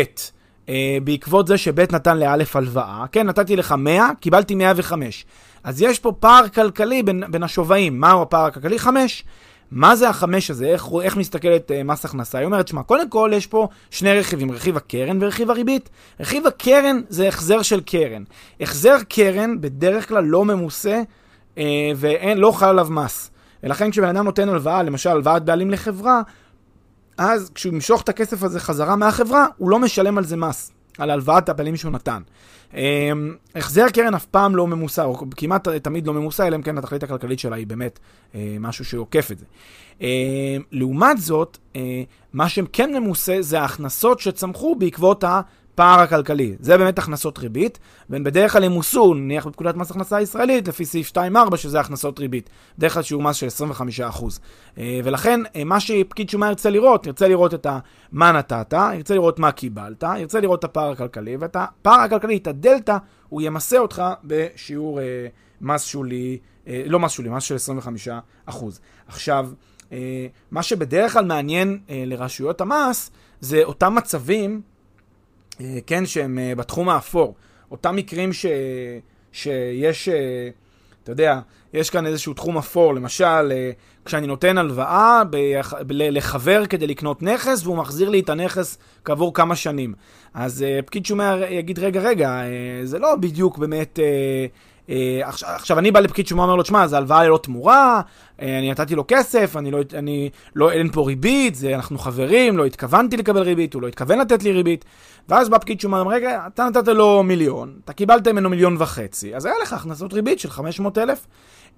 [0.69, 5.27] אה, בעקבות זה שב' נתן לא' הלוואה, כן, נתתי לך 100, קיבלתי 105.
[5.69, 8.01] אז יש פה פער כלכלי בין, בין השווים.
[8.01, 8.79] מהו הפער הכלכלי?
[8.79, 9.25] חמש.
[9.71, 10.67] מה זה החמש הזה?
[10.67, 12.39] איך, איך מסתכלת uh, מס הכנסה?
[12.39, 15.91] היא אומרת, שמע, קודם כל יש פה שני רכיבים, רכיב הקרן ורכיב הריבית.
[16.21, 18.23] רכיב הקרן זה החזר של קרן.
[18.61, 21.03] החזר קרן בדרך כלל לא ממוסה
[21.55, 21.59] uh,
[21.97, 23.31] ולא חל עליו מס.
[23.63, 26.23] ולכן כשבן אדם נותן הלוואה, למשל הלוואת בעלים לחברה,
[27.19, 31.11] אז כשהוא ימשוך את הכסף הזה חזרה מהחברה, הוא לא משלם על זה מס, על
[31.11, 32.23] הלוואת הבעלים שהוא נתן.
[32.75, 36.79] אמ, החזר קרן אף פעם לא ממוסה, או כמעט תמיד לא ממוסה, אלא אם כן
[36.79, 37.99] התכלית הכלכלית שלה היא באמת
[38.35, 39.45] אה, משהו שעוקף את זה.
[40.01, 40.07] אמ,
[40.73, 45.25] לעומת זאת, אה, מה שכן ממוסה זה ההכנסות שצמחו בעקבות
[45.79, 46.57] הפער הכלכלי.
[46.61, 47.79] זה באמת הכנסות ריבית,
[48.11, 52.51] והן בדרך כלל ימוסו, נניח בפקודת מס הכנסה הישראלית, לפי סעיף 2.4, שזה הכנסות ריבית.
[52.79, 54.41] בדרך כלל שיעור מס של 25%.
[54.79, 57.67] אה, ולכן, אה, מה שפקיד שומה ירצה לראות, ירצה לראות את
[58.12, 62.47] מה נתת, ירצה לראות מה קיבלת, ירצה לראות את הפער הכלכלי, ואת הפער הכלכלי, את
[62.47, 62.97] הדלתא,
[63.29, 65.05] הוא ימסה אותך בשיעור אה,
[65.61, 67.57] מס שולי, לא מס שולי, מס של
[68.49, 68.53] 25%.
[69.07, 69.51] עכשיו,
[70.51, 73.11] מה שבדרך כלל מעניין לרשויות המס,
[73.41, 74.62] זה אותם מצבים
[75.87, 77.35] כן, שהם אה, בתחום האפור.
[77.71, 78.47] אותם מקרים ש...
[79.33, 80.49] שיש, אה,
[81.03, 81.40] אתה יודע,
[81.75, 83.53] יש כאן איזשהו תחום אפור, למשל,
[84.05, 85.37] כשאני נותן הלוואה ב...
[85.88, 89.94] לחבר כדי לקנות נכס, והוא מחזיר לי את הנכס כעבור כמה שנים.
[90.35, 92.42] אז פקיד שומה יגיד, רגע, רגע,
[92.85, 93.99] זה לא בדיוק באמת...
[95.22, 98.01] עכשיו, עכשיו אני בא לפקיד שומה ואומר לו, תשמע, זה הלוואה ללא תמורה,
[98.38, 102.66] אני נתתי לו כסף, אני לא, אני לא, אין פה ריבית, זה, אנחנו חברים, לא
[102.66, 104.85] התכוונתי לקבל ריבית, הוא לא התכוון לתת לי ריבית.
[105.29, 109.44] ואז בא פקיד שומה, רגע, אתה נתת לו מיליון, אתה קיבלת ממנו מיליון וחצי, אז
[109.44, 111.27] היה לך הכנסות ריבית של 500 אלף.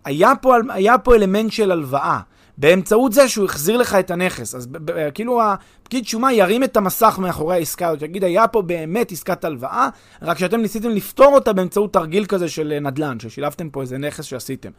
[0.04, 2.20] היה פה, היה פה אלמנט של הלוואה.
[2.60, 4.54] באמצעות זה שהוא החזיר לך את הנכס.
[4.54, 4.68] אז
[5.14, 9.88] כאילו הפקיד שומה ירים את המסך מאחורי העסקה הזאת, יגיד, היה פה באמת עסקת הלוואה,
[10.22, 14.70] רק שאתם ניסיתם לפתור אותה באמצעות תרגיל כזה של נדל"ן, ששילבתם פה איזה נכס שעשיתם.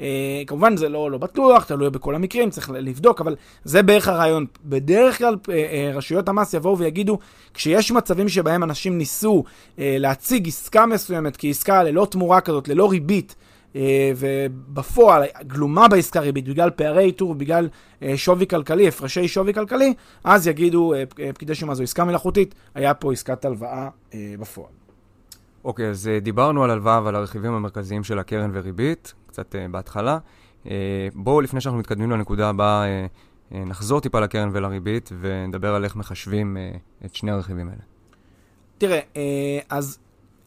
[0.00, 4.46] אה, כמובן זה לא, לא בטוח, תלוי בכל המקרים, צריך לבדוק, אבל זה בערך הרעיון.
[4.64, 7.18] בדרך כלל אה, אה, רשויות המס יבואו ויגידו,
[7.54, 9.44] כשיש מצבים שבהם אנשים ניסו
[9.78, 13.45] אה, להציג עסקה מסוימת כעסקה ללא תמורה כזאת, ללא ריבית, אה,
[14.16, 17.68] ובפועל גלומה בעסקה ריבית בגלל פערי איתור, בגלל
[18.02, 22.94] אה, שווי כלכלי, הפרשי שווי כלכלי, אז יגידו אה, פקידי שומה זו עסקה מלאכותית, היה
[22.94, 23.88] פה עסקת הלוואה
[24.40, 24.70] בפועל.
[25.64, 30.18] אוקיי, okay, אז דיברנו על הלוואה ועל הרכיבים המרכזיים של הקרן וריבית, קצת בהתחלה.
[31.14, 32.84] בואו, לפני שאנחנו מתקדמים לנקודה הבאה,
[33.50, 36.56] נחזור טיפה לקרן ולריבית ונדבר על איך מחשבים
[37.04, 37.80] את שני הרכיבים האלה.
[38.78, 39.00] תראה,
[39.70, 39.98] אז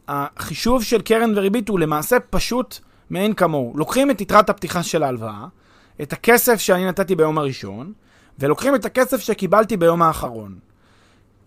[0.08, 2.78] החישוב של קרן וריבית הוא למעשה פשוט
[3.10, 3.72] מאין כמוהו.
[3.76, 5.46] לוקחים את יתרת הפתיחה של ההלוואה,
[6.02, 7.92] את הכסף שאני נתתי ביום הראשון,
[8.38, 10.58] ולוקחים את הכסף שקיבלתי ביום האחרון.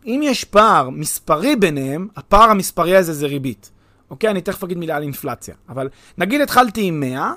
[0.05, 3.71] אם יש פער מספרי ביניהם, הפער המספרי הזה זה ריבית.
[4.09, 4.29] אוקיי?
[4.29, 5.55] אני תכף אגיד מילה על אינפלציה.
[5.69, 7.33] אבל נגיד התחלתי עם 100,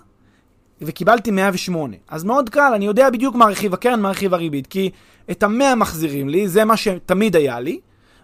[0.82, 1.96] וקיבלתי 108.
[2.08, 4.66] אז מאוד קל, אני יודע בדיוק מה רכיב הקרן, מה רכיב הריבית.
[4.66, 4.90] כי
[5.30, 7.80] את ה-100 מחזירים לי, זה מה שתמיד היה לי,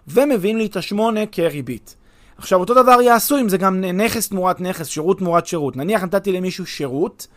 [0.07, 0.95] ומביאים לי את ה-8
[1.31, 1.95] כריבית.
[2.43, 5.77] עכשיו, אותו דבר יעשו אם זה גם נכס תמורת נכס, שירות תמורת שירות.
[5.77, 7.27] נניח נתתי למישהו שירות,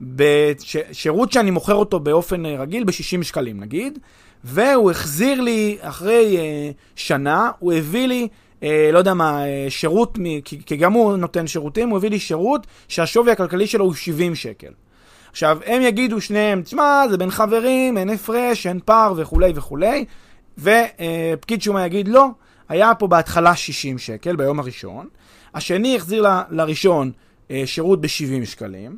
[0.00, 0.76] בש...
[0.92, 3.98] שירות שאני מוכר אותו באופן רגיל ב-60 שקלים נגיד,
[4.44, 8.28] והוא החזיר לי אחרי uh, שנה, הוא הביא לי,
[8.60, 10.40] uh, לא יודע מה, uh, שירות, מ...
[10.40, 14.34] כי, כי גם הוא נותן שירותים, הוא הביא לי שירות שהשווי הכלכלי שלו הוא 70
[14.34, 14.70] שקל.
[15.30, 20.04] עכשיו, הם יגידו שניהם, תשמע, זה בין חברים, אין הפרש, אין פער וכולי וכולי,
[20.58, 22.28] ופקיד שומה יגיד, לא,
[22.68, 25.08] היה פה בהתחלה 60 שקל ביום הראשון,
[25.54, 27.12] השני החזיר ל, לראשון
[27.50, 28.96] אה, שירות ב-70 שקלים,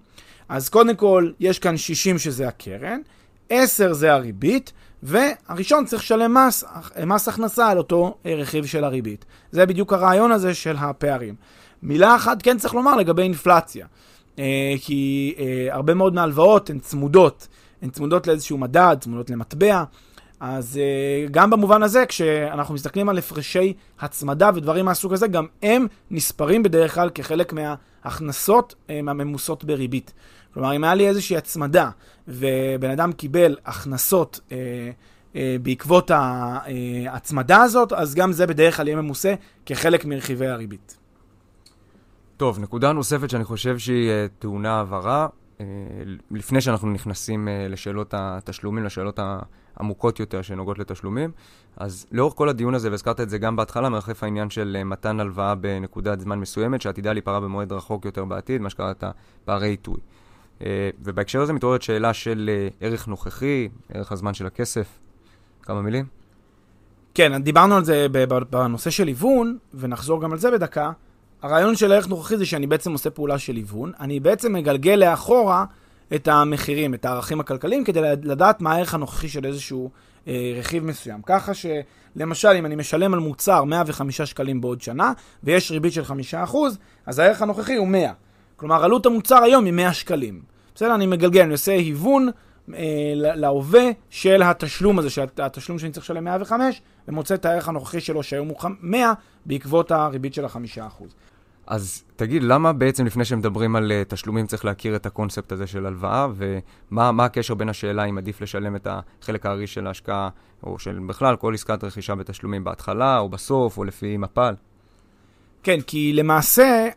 [0.49, 3.01] אז קודם כל יש כאן 60 שזה הקרן,
[3.49, 6.65] 10 זה הריבית, והראשון צריך לשלם מס,
[7.07, 9.25] מס הכנסה על אותו אה, רכיב של הריבית.
[9.53, 11.35] זה בדיוק הרעיון הזה של הפערים.
[11.83, 13.87] מילה אחת כן צריך לומר לגבי אינפלציה,
[14.39, 17.49] אה, כי אה, הרבה מאוד מהלוואות הן צמודות,
[17.83, 19.85] הן צמודות לאיזשהו מדד, צמודות למטבע.
[20.41, 20.81] אז
[21.27, 26.63] uh, גם במובן הזה, כשאנחנו מסתכלים על הפרשי הצמדה ודברים מהסוג הזה, גם הם נספרים
[26.63, 30.15] בדרך כלל כחלק מההכנסות uh, הממוסות בריבית.
[30.55, 31.91] כלומר, אם היה לי איזושהי הצמדה
[32.29, 34.53] ובן אדם קיבל הכנסות uh,
[35.33, 39.35] uh, בעקבות ההצמדה הזאת, אז גם זה בדרך כלל יהיה ממוסה
[39.67, 40.97] כחלק מרכיבי הריבית.
[42.37, 45.27] טוב, נקודה נוספת שאני חושב שהיא טעונה הבהרה,
[46.31, 49.39] לפני שאנחנו נכנסים uh, לשאלות התשלומים, לשאלות ה...
[49.81, 51.31] עמוקות יותר שנוגעות לתשלומים.
[51.77, 55.21] אז לאורך כל הדיון הזה, והזכרת את זה גם בהתחלה, מרחף העניין של אה, מתן
[55.21, 59.05] הלוואה בנקודת זמן מסוימת, שעתידה להיפרע במועד רחוק יותר בעתיד, מה שקראת
[59.45, 60.01] פערי עיתוי.
[60.63, 64.99] אה, ובהקשר הזה מתעוררת שאלה של אה, ערך נוכחי, ערך הזמן של הכסף.
[65.63, 66.05] כמה מילים?
[67.15, 68.07] כן, דיברנו על זה
[68.51, 70.93] בנושא של היוון, ונחזור גם על זה בדקה.
[71.43, 75.65] הרעיון של ערך נוכחי זה שאני בעצם עושה פעולה של היוון, אני בעצם מגלגל לאחורה
[76.15, 79.91] את המחירים, את הערכים הכלכליים, כדי לדעת מה הערך הנוכחי של איזשהו
[80.29, 81.23] אה, רכיב מסוים.
[81.27, 85.13] ככה שלמשל, אם אני משלם על מוצר 105 שקלים בעוד שנה,
[85.45, 86.03] ויש ריבית של
[86.53, 86.57] 5%,
[87.07, 88.13] אז הערך הנוכחי הוא 100.
[88.57, 90.41] כלומר, עלות המוצר היום היא 100 שקלים.
[90.75, 90.95] בסדר?
[90.95, 92.29] אני מגלגל, אני עושה היוון
[93.15, 98.23] להווה של התשלום הזה, של התשלום שאני צריך לשלם 105, ומוצא את הערך הנוכחי שלו
[98.23, 99.13] שהיום הוא 100,
[99.47, 101.05] בעקבות הריבית של ה-5%.
[101.67, 105.87] אז תגיד, למה בעצם לפני שמדברים על uh, תשלומים צריך להכיר את הקונספט הזה של
[105.87, 106.27] הלוואה,
[106.91, 110.29] ומה הקשר בין השאלה אם עדיף לשלם את החלק הארי של ההשקעה,
[110.63, 114.55] או של בכלל כל עסקת רכישה בתשלומים בהתחלה, או בסוף, או לפי מפ"ל?
[115.63, 116.89] כן, כי למעשה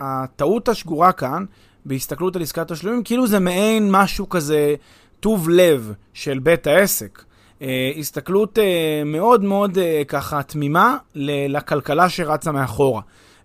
[0.00, 1.44] הטעות השגורה כאן,
[1.86, 4.74] בהסתכלות על עסקת תשלומים, כאילו זה מעין משהו כזה
[5.20, 7.22] טוב לב של בית העסק.
[7.60, 7.64] Uh,
[7.98, 8.60] הסתכלות uh,
[9.04, 13.00] מאוד מאוד uh, ככה תמימה לכלכלה שרצה מאחורה.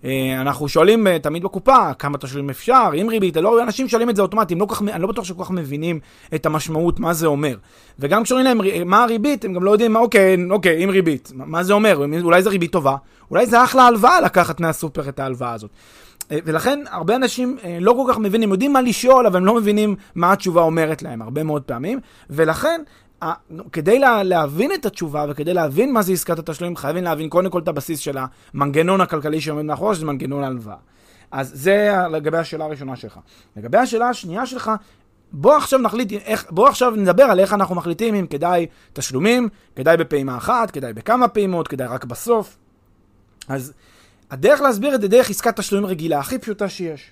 [0.06, 4.16] אה, אנחנו שואלים אה, תמיד בקופה כמה תשלומים אפשר, עם ריבית, לא, אנשים שואלים את
[4.16, 6.00] זה אוטומטית, לא כך, אני לא בטוח שכל כך מבינים
[6.36, 7.56] את המשמעות, מה זה אומר.
[8.00, 11.74] וגם כשאומרים להם מה הריבית, הם גם לא יודעים, אוקיי, אוקיי, עם ריבית, מה זה
[11.74, 12.96] אומר, אולי זה ריבית טובה,
[13.32, 15.72] אולי זה אחלה הלוואה לקחת מהסופר את ההלוואה הזאת.
[16.32, 19.96] אה, ולכן הרבה אנשים לא כל כך מבינים, יודעים מה לשאול, אבל הם לא מבינים
[20.16, 22.82] מה התשובה אומרת להם הרבה מאוד פעמים, ולכן
[23.72, 27.60] כדי לה, להבין את התשובה וכדי להבין מה זה עסקת התשלומים, חייבים להבין קודם כל
[27.60, 28.18] את הבסיס של
[28.54, 30.76] המנגנון הכלכלי שעומד מאחורי, שזה מנגנון ההלוואה.
[31.32, 33.20] אז זה לגבי השאלה הראשונה שלך.
[33.58, 34.72] לגבי השאלה השנייה שלך,
[35.32, 36.14] בוא עכשיו נחליט,
[36.50, 41.28] בוא עכשיו נדבר על איך אנחנו מחליטים אם כדאי תשלומים, כדאי בפעימה אחת, כדאי בכמה
[41.28, 42.58] פעימות, כדאי רק בסוף.
[43.48, 43.74] אז
[44.32, 47.12] הדרך להסביר את זה דרך עסקת תשלומים רגילה, הכי פשוטה שיש.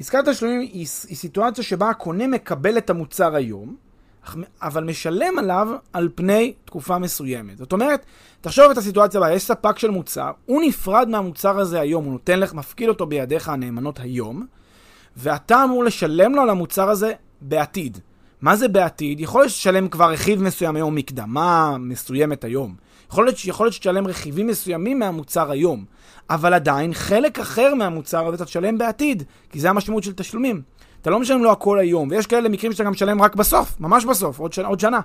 [0.00, 3.76] עסקת תשלומים היא, היא סיטואציה שבה הקונה מקבל את המוצר היום,
[4.62, 7.58] אבל משלם עליו על פני תקופה מסוימת.
[7.58, 8.04] זאת אומרת,
[8.40, 12.40] תחשוב את הסיטואציה הבאה, יש ספק של מוצר, הוא נפרד מהמוצר הזה היום, הוא נותן
[12.40, 14.46] לך, מפקיד אותו בידיך הנאמנות היום,
[15.16, 17.98] ואתה אמור לשלם לו על המוצר הזה בעתיד.
[18.40, 19.20] מה זה בעתיד?
[19.20, 22.74] יכול להיות שתשלם כבר רכיב מסוים היום, מקדמה מסוימת היום.
[23.10, 25.84] יכול להיות, יכול להיות שתשלם רכיבים מסוימים מהמוצר היום,
[26.30, 30.62] אבל עדיין חלק אחר מהמוצר הזה אתה תשלם בעתיד, כי זה המשמעות של תשלומים.
[31.02, 34.04] אתה לא משלם לו הכל היום, ויש כאלה מקרים שאתה גם משלם רק בסוף, ממש
[34.04, 34.68] בסוף, עוד שנה.
[34.68, 35.00] עוד שנה.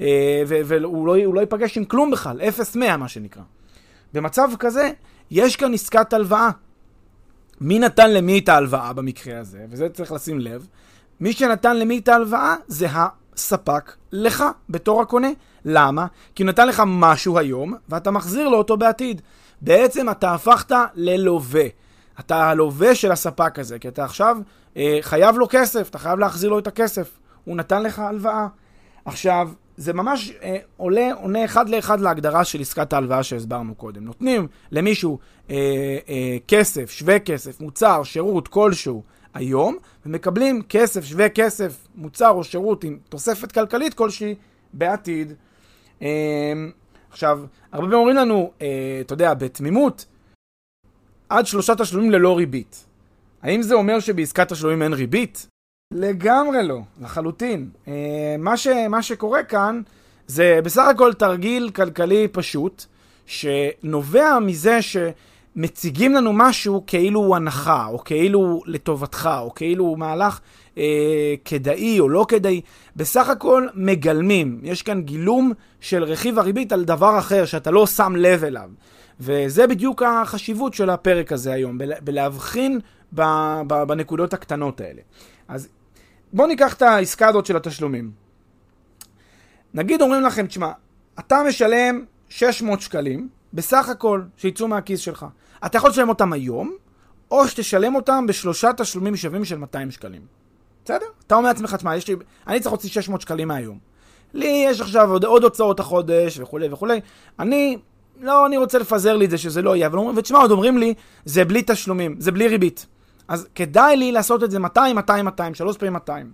[0.00, 2.40] אה, והוא לא, לא ייפגש עם כלום בכלל,
[2.74, 3.42] 0-100 מה שנקרא.
[4.12, 4.90] במצב כזה,
[5.30, 6.50] יש כאן עסקת הלוואה.
[7.60, 10.66] מי נתן למי את ההלוואה במקרה הזה, וזה צריך לשים לב.
[11.20, 15.28] מי שנתן למי את ההלוואה זה הספק לך, בתור הקונה.
[15.64, 16.06] למה?
[16.34, 19.22] כי הוא נתן לך משהו היום, ואתה מחזיר לו אותו בעתיד.
[19.60, 21.64] בעצם אתה הפכת ללווה.
[22.20, 24.36] אתה הלווה של הספק הזה, כי אתה עכשיו
[24.76, 27.18] אה, חייב לו כסף, אתה חייב להחזיר לו את הכסף.
[27.44, 28.46] הוא נתן לך הלוואה.
[29.04, 34.04] עכשיו, זה ממש אה, עולה, עונה אחד לאחד להגדרה של עסקת ההלוואה שהסברנו קודם.
[34.04, 35.18] נותנים למישהו
[35.50, 35.56] אה,
[36.08, 39.02] אה, כסף, שווה כסף, מוצר, שירות כלשהו
[39.34, 44.34] היום, ומקבלים כסף, שווה כסף, מוצר או שירות עם תוספת כלכלית כלשהי
[44.72, 45.32] בעתיד.
[46.02, 46.52] אה,
[47.10, 47.40] עכשיו,
[47.72, 50.06] הרבה פעמים אומרים לנו, אה, אתה יודע, בתמימות,
[51.28, 52.86] עד שלושה תשלומים ללא ריבית.
[53.42, 55.46] האם זה אומר שבעסקת תשלומים אין ריבית?
[55.94, 57.70] לגמרי לא, לחלוטין.
[57.88, 59.82] אה, מה, ש, מה שקורה כאן
[60.26, 62.84] זה בסך הכל תרגיל כלכלי פשוט,
[63.26, 64.78] שנובע מזה
[65.56, 70.40] שמציגים לנו משהו כאילו הוא הנחה, או כאילו לטובתך, או כאילו הוא מהלך
[70.78, 72.60] אה, כדאי או לא כדאי.
[72.96, 74.60] בסך הכל מגלמים.
[74.62, 78.70] יש כאן גילום של רכיב הריבית על דבר אחר שאתה לא שם לב אליו.
[79.20, 82.80] וזה בדיוק החשיבות של הפרק הזה היום, בלהבחין
[83.66, 85.00] בנקודות הקטנות האלה.
[85.48, 85.68] אז
[86.32, 88.10] בואו ניקח את העסקה הזאת של התשלומים.
[89.74, 90.72] נגיד אומרים לכם, תשמע,
[91.18, 95.26] אתה משלם 600 שקלים, בסך הכל, שיצאו מהכיס שלך.
[95.66, 96.72] אתה יכול לשלם אותם היום,
[97.30, 100.22] או שתשלם אותם בשלושה תשלומים שווים של 200 שקלים.
[100.84, 101.06] בסדר?
[101.26, 103.78] אתה אומר לעצמך, תשמע, לי, אני צריך להוציא 600 שקלים מהיום.
[104.34, 107.00] לי יש עכשיו עוד, עוד הוצאות החודש וכולי וכולי.
[107.38, 107.78] אני,
[108.20, 109.88] לא, אני רוצה לפזר לי את זה שזה לא יהיה.
[110.16, 110.94] ותשמע, עוד אומרים לי,
[111.24, 112.86] זה בלי תשלומים, זה בלי ריבית.
[113.28, 116.32] אז כדאי לי לעשות את זה 200, 200, 200, שלוש פעמים 200.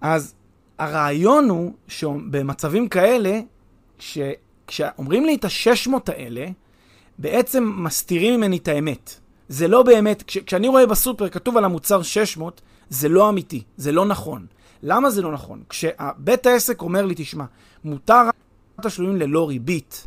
[0.00, 0.34] אז
[0.78, 3.40] הרעיון הוא שבמצבים כאלה,
[3.98, 4.18] ש...
[4.66, 6.46] כשאומרים לי את ה-600 האלה,
[7.18, 9.20] בעצם מסתירים ממני את האמת.
[9.48, 10.38] זה לא באמת, כש...
[10.38, 14.46] כשאני רואה בסופר כתוב על המוצר 600, זה לא אמיתי, זה לא נכון.
[14.82, 15.62] למה זה לא נכון?
[15.68, 17.44] כשבית העסק אומר לי, תשמע,
[17.84, 18.22] מותר
[18.82, 20.06] תשלומים ללא ריבית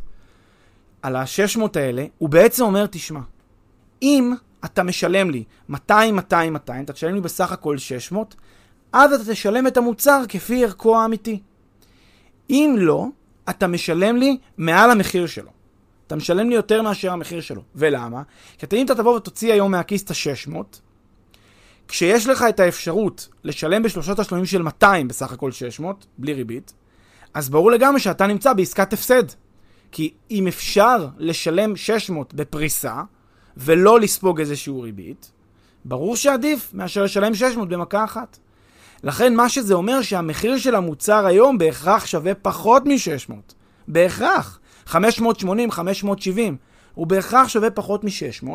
[1.01, 3.19] על ה-600 האלה, הוא בעצם אומר, תשמע,
[4.01, 4.33] אם
[4.65, 8.35] אתה משלם לי 200, 200, 200, אתה תשלם לי בסך הכל 600,
[8.93, 11.39] אז אתה תשלם את המוצר כפי ערכו האמיתי.
[12.49, 13.07] אם לא,
[13.49, 15.56] אתה משלם לי מעל המחיר שלו.
[16.07, 17.61] אתה משלם לי יותר מאשר המחיר שלו.
[17.75, 18.21] ולמה?
[18.57, 20.57] כי אם אתה תבוא ותוציא היום מהכיס את ה-600,
[21.87, 26.73] כשיש לך את האפשרות לשלם בשלושה תשלומים של 200 בסך הכל 600, בלי ריבית,
[27.33, 29.23] אז ברור לגמרי שאתה נמצא בעסקת הפסד.
[29.91, 33.01] כי אם אפשר לשלם 600 בפריסה,
[33.57, 35.31] ולא לספוג איזשהו ריבית,
[35.85, 38.37] ברור שעדיף מאשר לשלם 600 במכה אחת.
[39.03, 43.33] לכן מה שזה אומר שהמחיר של המוצר היום בהכרח שווה פחות מ-600.
[43.87, 44.56] בהכרח.
[44.87, 46.57] 580, 570.
[46.93, 48.47] הוא בהכרח שווה פחות מ-600,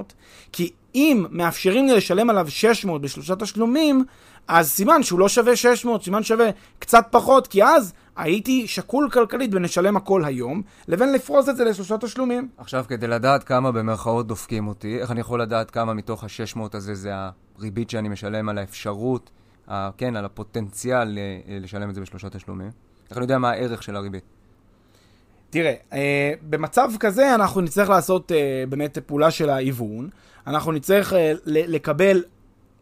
[0.52, 4.04] כי אם מאפשרים לי לשלם עליו 600 בשלושה תשלומים,
[4.48, 9.50] אז סימן שהוא לא שווה 600, סימן שווה קצת פחות, כי אז הייתי שקול כלכלית
[9.50, 12.48] בין לשלם הכל היום, לבין לפרוס את זה לשלושה תשלומים.
[12.58, 16.94] עכשיו, כדי לדעת כמה במרכאות דופקים אותי, איך אני יכול לדעת כמה מתוך ה-600 הזה
[16.94, 17.10] זה
[17.58, 19.30] הריבית שאני משלם על האפשרות,
[19.68, 22.70] ה- כן, על הפוטנציאל אה, לשלם את זה בשלושה תשלומים?
[23.10, 24.24] איך אני יודע מה הערך של הריבית?
[25.52, 30.08] תראה, אה, במצב כזה אנחנו נצטרך לעשות אה, באמת פעולה של ההיוון.
[30.46, 32.22] אנחנו נצטרך אה, לקבל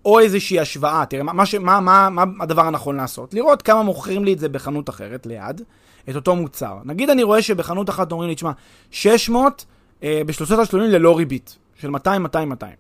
[0.05, 3.35] או איזושהי השוואה, תראה, מה, מה, מה, מה הדבר הנכון לעשות?
[3.35, 5.63] לראות כמה מוכרים לי את זה בחנות אחרת ליד,
[6.11, 6.79] את אותו מוצר.
[6.85, 8.53] נגיד אני רואה שבחנות אחת אומרים לי, תשמע,
[8.91, 9.65] 600
[10.03, 12.73] אה, בשלושה תשלומים ללא ריבית, של 200, 200, 200.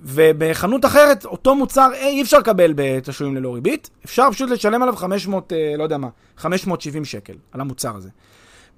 [0.00, 4.96] ובחנות אחרת, אותו מוצר אה, אי אפשר לקבל בתשלומים ללא ריבית, אפשר פשוט לשלם עליו
[4.96, 8.10] 500, אה, לא יודע מה, 570 שקל על המוצר הזה.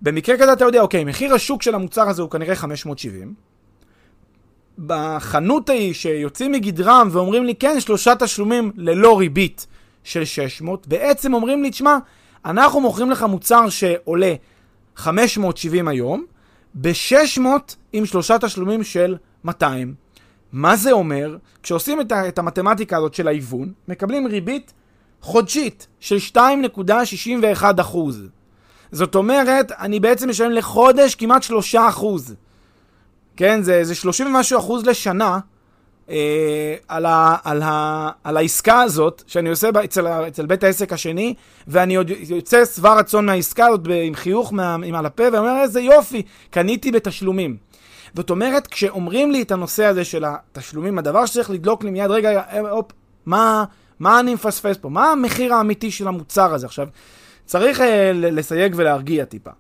[0.03, 3.35] במקרה כזה אתה יודע, אוקיי, מחיר השוק של המוצר הזה הוא כנראה 570,
[4.87, 9.67] בחנות ההיא שיוצאים מגדרם ואומרים לי, כן, שלושה תשלומים ללא ריבית
[10.05, 11.99] של 600, בעצם אומרים לי, תשמע,
[12.45, 14.35] אנחנו מוכרים לך מוצר שעולה
[14.97, 16.25] 570 היום,
[16.75, 17.41] ב-600
[17.93, 19.95] עם שלושה תשלומים של 200.
[20.53, 21.37] מה זה אומר?
[21.63, 24.73] כשעושים את, את המתמטיקה הזאת של ההיוון, מקבלים ריבית
[25.21, 28.29] חודשית של 2.61 אחוז.
[28.93, 32.35] זאת אומרת, אני בעצם משלם לחודש כמעט 3 אחוז.
[33.37, 35.39] כן, זה, זה 30 ומשהו אחוז לשנה
[36.11, 41.35] אה, על, ה, על, ה, על העסקה הזאת, שאני עושה אצל, אצל בית העסק השני,
[41.69, 45.81] ואני עוד יוצא שבע רצון מהעסקה הזאת עם חיוך מה, עם על הפה, ואומר, איזה
[45.81, 47.57] יופי, קניתי בתשלומים.
[48.15, 52.43] זאת אומרת, כשאומרים לי את הנושא הזה של התשלומים, הדבר שצריך לדלוק לי מיד, רגע,
[52.53, 52.93] אה, הופ,
[53.27, 53.65] מה,
[54.01, 54.89] מה אני מפספס פה?
[54.89, 56.67] מה המחיר האמיתי של המוצר הזה?
[56.67, 56.89] עכשיו,
[57.49, 59.51] צריך אה, לסייג ולהרגיע טיפה.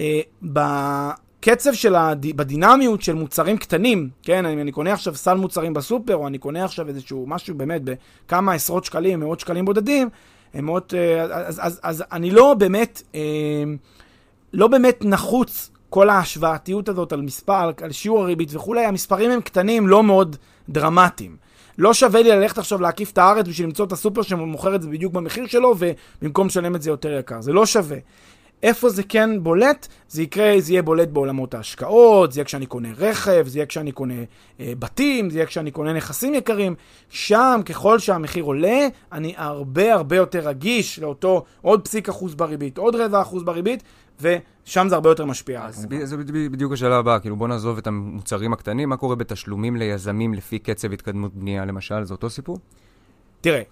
[0.00, 2.26] אה, בקצב של, הד...
[2.36, 6.64] בדינמיות של מוצרים קטנים, כן, אני, אני קונה עכשיו סל מוצרים בסופר, או אני קונה
[6.64, 10.08] עכשיו איזשהו משהו באמת בכמה עשרות שקלים, מאות שקלים בודדים,
[10.54, 13.02] מאות, אה, אז, אז, אז אני לא באמת,
[14.52, 19.88] לא באמת נחוץ כל ההשוואתיות הזאת על מספר, על שיעור הריבית וכולי, המספרים הם קטנים,
[19.88, 20.36] לא מאוד
[20.68, 21.36] דרמטיים.
[21.78, 24.88] לא שווה לי ללכת עכשיו להקיף את הארץ בשביל למצוא את הסופר שמוכר את זה
[24.88, 27.40] בדיוק במחיר שלו, ובמקום לשלם את זה יותר יקר.
[27.40, 27.98] זה לא שווה.
[28.62, 29.88] איפה זה כן בולט?
[30.08, 33.92] זה יקרה, זה יהיה בולט בעולמות ההשקעות, זה יהיה כשאני קונה רכב, זה יהיה כשאני
[33.92, 34.14] קונה
[34.60, 36.74] אה, בתים, זה יהיה כשאני קונה נכסים יקרים.
[37.10, 42.96] שם, ככל שהמחיר עולה, אני הרבה הרבה יותר רגיש לאותו עוד פסיק אחוז בריבית, עוד
[42.96, 43.82] רבע אחוז בריבית,
[44.20, 45.64] ושם זה הרבה יותר משפיע.
[45.64, 45.86] אז.
[45.88, 49.76] ב- זה בד- בדיוק השאלה הבאה, כאילו בוא נעזוב את המוצרים הקטנים, מה קורה בתשלומים
[49.76, 52.58] ליזמים לפי קצב התקדמות בנייה למשל, זה אותו סיפור?
[53.40, 53.62] תראה,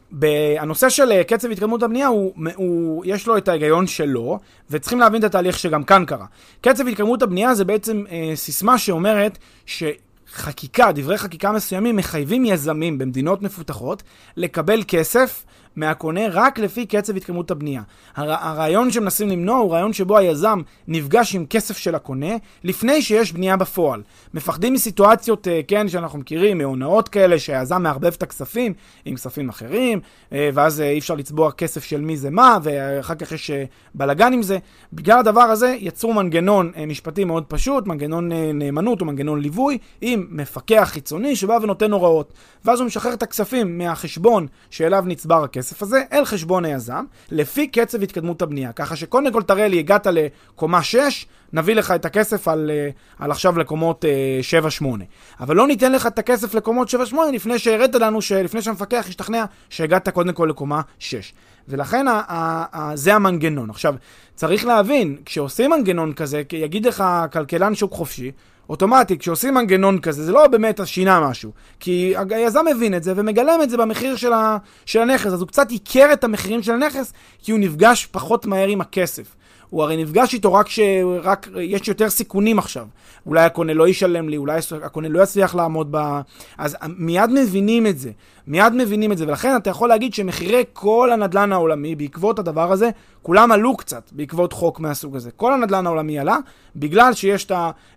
[0.58, 4.38] הנושא של אה, קצב התקדמות הבנייה, הוא, הוא, יש לו את ההיגיון שלו,
[4.70, 6.26] וצריכים להבין את התהליך שגם כאן קרה.
[6.60, 13.42] קצב התקדמות הבנייה זה בעצם אה, סיסמה שאומרת שחקיקה, דברי חקיקה מסוימים, מחייבים יזמים במדינות
[13.42, 14.02] מפותחות
[14.36, 15.44] לקבל כסף
[15.76, 17.82] מהקונה רק לפי קצב התקדמות הבנייה.
[18.16, 23.32] הר, הרעיון שמנסים למנוע הוא רעיון שבו היזם נפגש עם כסף של הקונה לפני שיש
[23.32, 24.02] בנייה בפועל.
[24.34, 28.72] מפחדים מסיטואציות, אה, כן, שאנחנו מכירים, מהונאות כאלה, שהיזם מערבב את הכספים
[29.04, 30.00] עם כספים אחרים,
[30.32, 33.50] אה, ואז אה, אי אפשר לצבוע כסף של מי זה מה, ואחר כך יש
[33.94, 34.58] בלאגן עם זה.
[34.92, 40.88] בגלל הדבר הזה יצרו מנגנון משפטי מאוד פשוט, מנגנון נאמנות או מנגנון ליווי, עם מפקח
[40.92, 42.32] חיצוני שבא ונותן הוראות.
[42.64, 48.02] ואז הוא משחרר את הכספים מהחשבון שאליו נצבר הכסף הזה, אל חשבון היזם, לפי קצב
[48.02, 48.72] התקדמות הבנייה.
[48.72, 53.30] ככה שקודם כל תראה לי, הגעת לקומה 6, נביא לך את הכסף על, אה, על
[53.30, 54.40] עכשיו לקומות אה,
[54.80, 54.84] 7-8.
[55.40, 56.94] אבל לא ניתן לך את הכסף לקומות 7-8
[57.32, 61.32] לפני שהראית לנו, לפני שהמפקח ישתכנע שהגעת קודם כל לקומה 6.
[61.68, 63.70] ולכן ה- ה- ה- זה המנגנון.
[63.70, 63.94] עכשיו,
[64.34, 68.30] צריך להבין, כשעושים מנגנון כזה, יגיד לך כלכלן שוק חופשי,
[68.68, 71.50] אוטומטית, כשעושים מנגנון כזה, זה לא באמת שינה משהו.
[71.80, 75.48] כי היזם מבין את זה ומגלם את זה במחיר של, ה, של הנכס, אז הוא
[75.48, 79.34] קצת ייקר את המחירים של הנכס, כי הוא נפגש פחות מהר עם הכסף.
[79.72, 82.86] הוא הרי נפגש איתו רק שרק יש יותר סיכונים עכשיו.
[83.26, 86.20] אולי הקונה לא ישלם לי, אולי הקונה לא יצליח לעמוד ב...
[86.58, 88.10] אז מיד מבינים את זה.
[88.46, 92.90] מיד מבינים את זה, ולכן אתה יכול להגיד שמחירי כל הנדלן העולמי, בעקבות הדבר הזה,
[93.22, 95.30] כולם עלו קצת בעקבות חוק מהסוג הזה.
[95.30, 96.36] כל הנדלן העולמי עלה,
[96.76, 97.46] בגלל שיש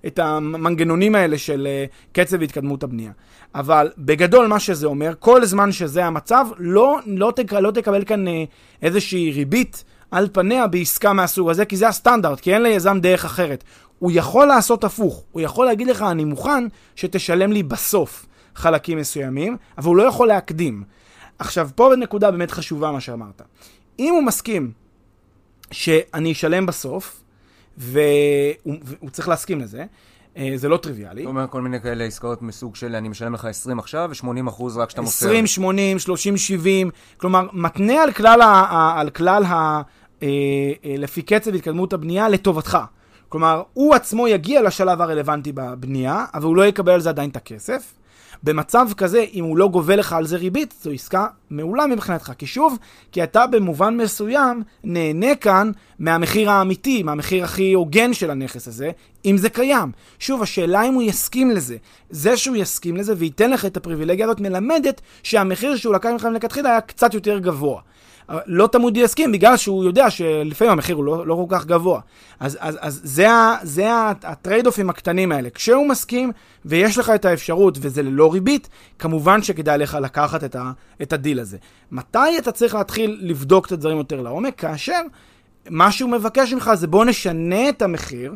[0.08, 1.68] את המנגנונים האלה של
[2.12, 3.12] קצב התקדמות הבנייה.
[3.56, 8.26] אבל בגדול מה שזה אומר, כל זמן שזה המצב, לא, לא, תק, לא תקבל כאן
[8.82, 9.84] איזושהי ריבית.
[10.12, 13.64] על פניה בעסקה מהסוג הזה, כי זה הסטנדרט, כי אין ליזם דרך אחרת.
[14.00, 16.64] הוא יכול לעשות הפוך, הוא יכול להגיד לך, אני מוכן
[16.96, 20.84] שתשלם לי בסוף חלקים מסוימים, אבל הוא לא יכול להקדים.
[21.40, 23.42] עכשיו, פה נקודה באמת חשובה מה שאמרת.
[24.00, 24.72] אם הוא מסכים
[25.72, 27.22] שאני אשלם בסוף,
[27.78, 29.86] והוא, והוא צריך להסכים לזה,
[30.56, 31.22] זה לא טריוויאלי.
[31.22, 34.78] זאת אומרת, כל מיני כאלה עסקאות מסוג של אני משלם לך 20 עכשיו ו-80 אחוז
[34.78, 35.28] רק כשאתה מוסר.
[35.28, 39.82] 20, 80, 30, 70, כלומר, מתנה על כלל, ה, על כלל ה,
[40.98, 42.78] לפי קצב התקדמות הבנייה לטובתך.
[43.30, 47.36] כלומר, הוא עצמו יגיע לשלב הרלוונטי בבנייה, אבל הוא לא יקבל על זה עדיין את
[47.36, 47.94] הכסף.
[48.44, 52.32] במצב כזה, אם הוא לא גובה לך על זה ריבית, זו עסקה מעולה מבחינתך.
[52.38, 52.78] כי שוב,
[53.12, 58.92] כי אתה במובן מסוים נהנה כאן מהמחיר האמיתי, מהמחיר הכי הוגן של הנכס הזה,
[59.26, 59.92] אם זה קיים.
[60.20, 61.78] שוב, השאלה אם הוא יסכים לזה.
[62.10, 66.70] זה שהוא יסכים לזה וייתן לך את הפריבילגיה הזאת מלמדת שהמחיר שהוא לקח ממך מלכתחילה
[66.70, 67.82] היה קצת יותר גבוה.
[68.46, 72.00] לא תמיד יסכים בגלל שהוא יודע שלפעמים המחיר הוא לא, לא כל כך גבוה.
[72.40, 73.28] אז, אז, אז זה,
[73.64, 73.88] זה
[74.24, 75.50] הטרייד-אופים הקטנים האלה.
[75.50, 76.32] כשהוא מסכים
[76.66, 81.40] ויש לך את האפשרות וזה ללא ריבית, כמובן שכדאי לך לקחת את, ה, את הדיל
[81.40, 81.58] הזה.
[81.92, 84.60] מתי אתה צריך להתחיל לבדוק את הדברים יותר לעומק?
[84.60, 85.02] כאשר
[85.70, 88.36] מה שהוא מבקש ממך זה בוא נשנה את המחיר.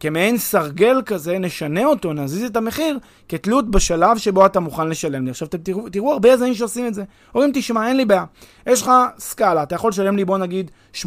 [0.00, 2.98] כמעין סרגל כזה, נשנה אותו, נזיז את המחיר,
[3.28, 5.30] כתלות בשלב שבו אתה מוכן לשלם לי.
[5.30, 7.04] עכשיו תראו, תראו הרבה יזמים שעושים את זה.
[7.34, 8.24] אומרים, תשמע, אין לי בעיה.
[8.66, 11.06] יש לך סקאלה, אתה יכול לשלם לי, בוא נגיד, 80%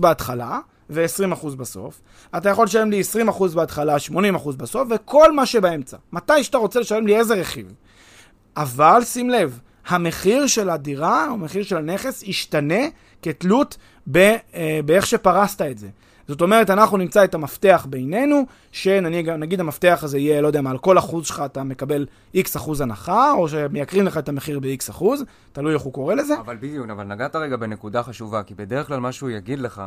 [0.00, 0.58] בהתחלה,
[0.90, 2.00] ו-20% בסוף.
[2.36, 5.96] אתה יכול לשלם לי 20% בהתחלה, 80% בסוף, וכל מה שבאמצע.
[6.12, 7.72] מתי שאתה רוצה לשלם לי איזה רכיב.
[8.56, 12.82] אבל שים לב, המחיר של הדירה, או המחיר של הנכס, ישתנה
[13.22, 13.76] כתלות
[14.10, 14.16] ב,
[14.54, 15.88] אה, באיך שפרסת את זה.
[16.28, 20.78] זאת אומרת, אנחנו נמצא את המפתח בינינו, שנגיד המפתח הזה יהיה, לא יודע מה, על
[20.78, 25.24] כל אחוז שלך אתה מקבל איקס אחוז הנחה, או שמייקרים לך את המחיר ב-X אחוז,
[25.52, 26.34] תלוי איך הוא קורא לזה.
[26.40, 29.82] אבל בדיוק, אבל נגעת רגע בנקודה חשובה, כי בדרך כלל מה שהוא יגיד לך,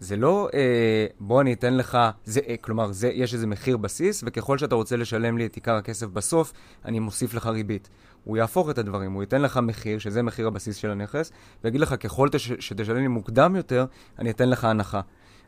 [0.00, 4.24] זה לא אה, בוא אני אתן לך, זה, אה, כלומר, זה, יש איזה מחיר בסיס,
[4.26, 6.52] וככל שאתה רוצה לשלם לי את עיקר הכסף בסוף,
[6.84, 7.88] אני מוסיף לך ריבית.
[8.24, 11.32] הוא יהפוך את הדברים, הוא ייתן לך מחיר, שזה מחיר הבסיס של הנכס,
[11.64, 13.86] ויגיד לך, ככל תש, שתשלם לי מוקדם יותר,
[14.18, 15.00] אני אתן לך הנחה.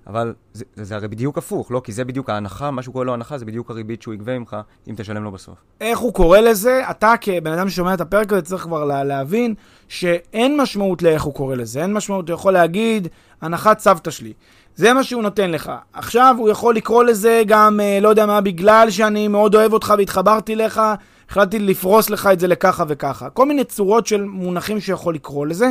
[0.08, 1.80] אבל זה, זה, הרי בדיוק הפוך, לא?
[1.84, 4.56] כי זה בדיוק ההנחה, מה שהוא קורא לו הנחה, זה בדיוק הריבית שהוא יגבה ממך,
[4.88, 5.54] אם תשלם לו בסוף.
[5.80, 6.82] איך הוא קורא לזה?
[6.90, 9.54] אתה כבן אדם ששומע את הפרק הזה צריך כבר לה, להבין
[9.88, 11.82] שאין משמעות לאיך הוא קורא לזה.
[11.82, 13.08] אין משמעות, הוא יכול להגיד,
[13.40, 14.32] הנחת סבתא שלי.
[14.76, 15.72] זה מה שהוא נותן לך.
[15.92, 19.94] עכשיו הוא יכול לקרוא לזה גם, אה, לא יודע מה, בגלל שאני מאוד אוהב אותך
[19.98, 20.80] והתחברתי לך,
[21.30, 23.30] החלטתי לפרוס לך את זה לככה וככה.
[23.30, 25.70] כל מיני צורות של מונחים שיכול לקרוא לזה.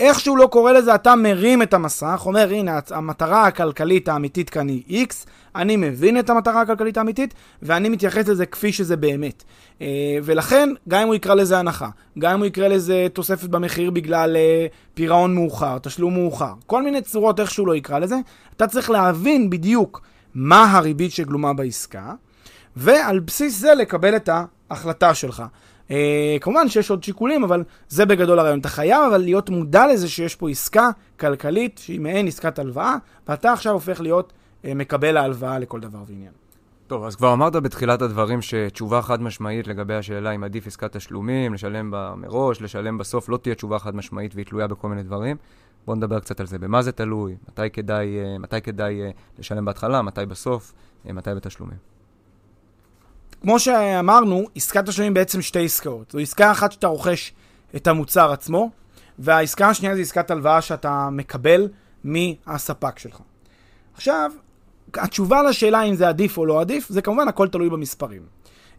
[0.00, 4.68] איך שהוא לא קורא לזה, אתה מרים את המסך, אומר, הנה, המטרה הכלכלית האמיתית כאן
[4.68, 5.14] היא X,
[5.56, 9.44] אני מבין את המטרה הכלכלית האמיתית, ואני מתייחס לזה כפי שזה באמת.
[9.80, 9.86] אה,
[10.22, 11.88] ולכן, גם אם הוא יקרא לזה הנחה,
[12.18, 17.02] גם אם הוא יקרא לזה תוספת במחיר בגלל אה, פירעון מאוחר, תשלום מאוחר, כל מיני
[17.02, 18.16] צורות איך שהוא לא יקרא לזה,
[18.56, 20.00] אתה צריך להבין בדיוק
[20.34, 22.12] מה הריבית שגלומה בעסקה,
[22.76, 24.28] ועל בסיס זה לקבל את
[24.70, 25.42] ההחלטה שלך.
[25.90, 25.92] Uh,
[26.40, 28.60] כמובן שיש עוד שיקולים, אבל זה בגדול הרעיון.
[28.60, 32.96] אתה חייב אבל להיות מודע לזה שיש פה עסקה כלכלית שהיא מעין עסקת הלוואה,
[33.28, 36.32] ואתה עכשיו הופך להיות uh, מקבל ההלוואה לכל דבר ועניין.
[36.86, 41.54] טוב, אז כבר אמרת בתחילת הדברים שתשובה חד משמעית לגבי השאלה אם עדיף עסקת תשלומים,
[41.54, 45.36] לשלם בה מראש, לשלם בסוף, לא תהיה תשובה חד משמעית והיא תלויה בכל מיני דברים.
[45.86, 46.58] בואו נדבר קצת על זה.
[46.58, 47.36] במה זה תלוי?
[47.48, 50.02] מתי כדאי, uh, מתי כדאי uh, לשלם בהתחלה?
[50.02, 50.72] מתי בסוף?
[51.06, 51.99] Uh, מתי בתשלומים?
[53.40, 56.10] כמו שאמרנו, עסקת תשלומים בעצם שתי עסקאות.
[56.10, 57.32] זו עסקה אחת שאתה רוכש
[57.76, 58.70] את המוצר עצמו,
[59.18, 61.68] והעסקה השנייה זו עסקת הלוואה שאתה מקבל
[62.04, 63.18] מהספק שלך.
[63.94, 64.30] עכשיו,
[64.94, 68.22] התשובה לשאלה אם זה עדיף או לא עדיף, זה כמובן הכל תלוי במספרים.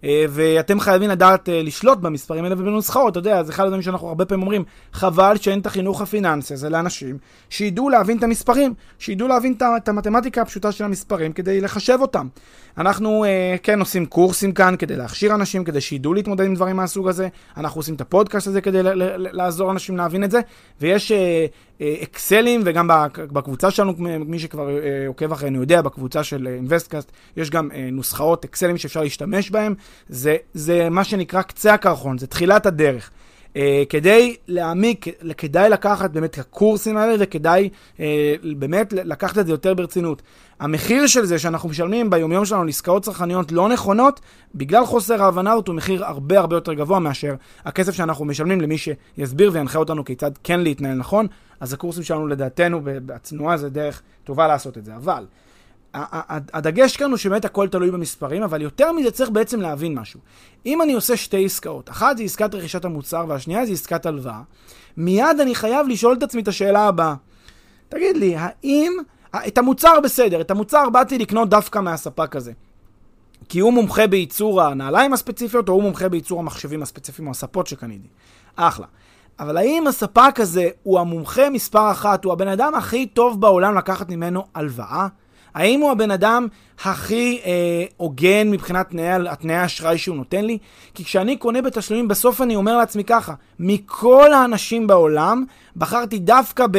[0.03, 4.07] אה, ואתם חייבים לדעת אה, לשלוט במספרים האלה ובנוסחאות, אתה יודע, זה אחד הדברים שאנחנו
[4.07, 7.17] הרבה פעמים אומרים, חבל שאין את החינוך הפיננסי הזה לאנשים
[7.49, 12.27] שידעו להבין את המספרים, שידעו להבין את המתמטיקה הפשוטה של המספרים כדי לחשב אותם.
[12.77, 17.07] אנחנו אה, כן עושים קורסים כאן כדי להכשיר אנשים, כדי שידעו להתמודד עם דברים מהסוג
[17.07, 18.79] הזה, אנחנו עושים את הפודקאסט הזה כדי
[19.17, 20.39] לעזור לאנשים להבין את זה,
[20.81, 21.11] ויש
[22.03, 24.69] אקסלים, וגם בקבוצה שלנו, מי שכבר
[25.07, 29.75] עוקב אחרינו יודע, בקבוצה של אינבסטקאסט, יש גם נוסחאות אקסלים שאפשר להשתמש בהם.
[30.09, 33.11] זה, זה מה שנקרא קצה הקרחון, זה תחילת הדרך.
[33.53, 33.57] אה,
[33.89, 35.05] כדי להעמיק,
[35.37, 38.01] כדאי לקחת באמת את הקורסים האלה וכדאי אה,
[38.57, 40.21] באמת לקחת את זה יותר ברצינות.
[40.59, 44.19] המחיר של זה שאנחנו משלמים ביומיום שלנו לעסקאות צרכניות לא נכונות,
[44.55, 47.35] בגלל חוסר ההבנה הוא מחיר הרבה הרבה יותר גבוה מאשר
[47.65, 51.27] הכסף שאנחנו משלמים למי שיסביר וינחה אותנו כיצד כן להתנהל נכון.
[51.59, 54.95] אז הקורסים שלנו לדעתנו, והצנועה זה דרך טובה לעשות את זה.
[54.95, 55.25] אבל
[55.93, 60.19] הדגש כאן הוא שבאמת הכל תלוי במספרים, אבל יותר מזה צריך בעצם להבין משהו.
[60.65, 64.41] אם אני עושה שתי עסקאות, אחת זה עסקת רכישת המוצר והשנייה זה עסקת הלוואה,
[64.97, 67.15] מיד אני חייב לשאול את עצמי את השאלה הבאה.
[67.89, 68.93] תגיד לי, האם...
[69.47, 72.51] את המוצר בסדר, את המוצר באתי לקנות דווקא מהספק הזה.
[73.49, 78.07] כי הוא מומחה בייצור הנעליים הספציפיות, או הוא מומחה בייצור המחשבים הספציפיים או הספות שקניתי.
[78.55, 78.85] אחלה.
[79.39, 84.09] אבל האם הספק הזה הוא המומחה מספר אחת, הוא הבן אדם הכי טוב בעולם לקחת
[84.09, 85.07] ממנו הלוואה?
[85.53, 86.47] האם הוא הבן אדם
[86.83, 88.89] הכי אה, הוגן מבחינת
[89.39, 90.57] תנאי האשראי שהוא נותן לי?
[90.93, 95.45] כי כשאני קונה בתשלומים, בסוף אני אומר לעצמי ככה, מכל האנשים בעולם,
[95.77, 96.77] בחרתי דווקא ב...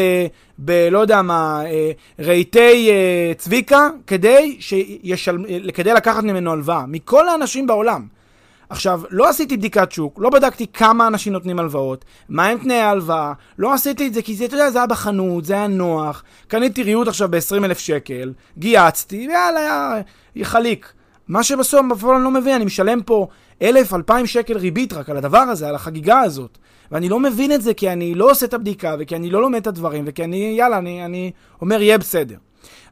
[0.58, 5.38] ב לא יודע מה, אה, רהיטי אה, צביקה, כדי, שישל...
[5.48, 6.84] אה, כדי לקחת ממנו הלוואה.
[6.88, 8.06] מכל האנשים בעולם.
[8.72, 13.32] עכשיו, לא עשיתי בדיקת שוק, לא בדקתי כמה אנשים נותנים הלוואות, מה הם תנאי ההלוואה,
[13.58, 16.82] לא עשיתי את זה כי זה, אתה יודע, זה היה בחנות, זה היה נוח, קניתי
[16.82, 20.00] ריהוט עכשיו ב-20 אלף שקל, גייצתי, ויאללה, היה
[20.36, 20.92] יחליק.
[21.28, 23.28] מה שבסוף בפועל אני לא מבין, אני משלם פה
[23.62, 26.58] אלף, אלפיים שקל ריבית רק על הדבר הזה, על החגיגה הזאת.
[26.92, 29.60] ואני לא מבין את זה כי אני לא עושה את הבדיקה, וכי אני לא לומד
[29.60, 32.36] את הדברים, וכי אני, יאללה, אני, אני אומר, יהיה בסדר.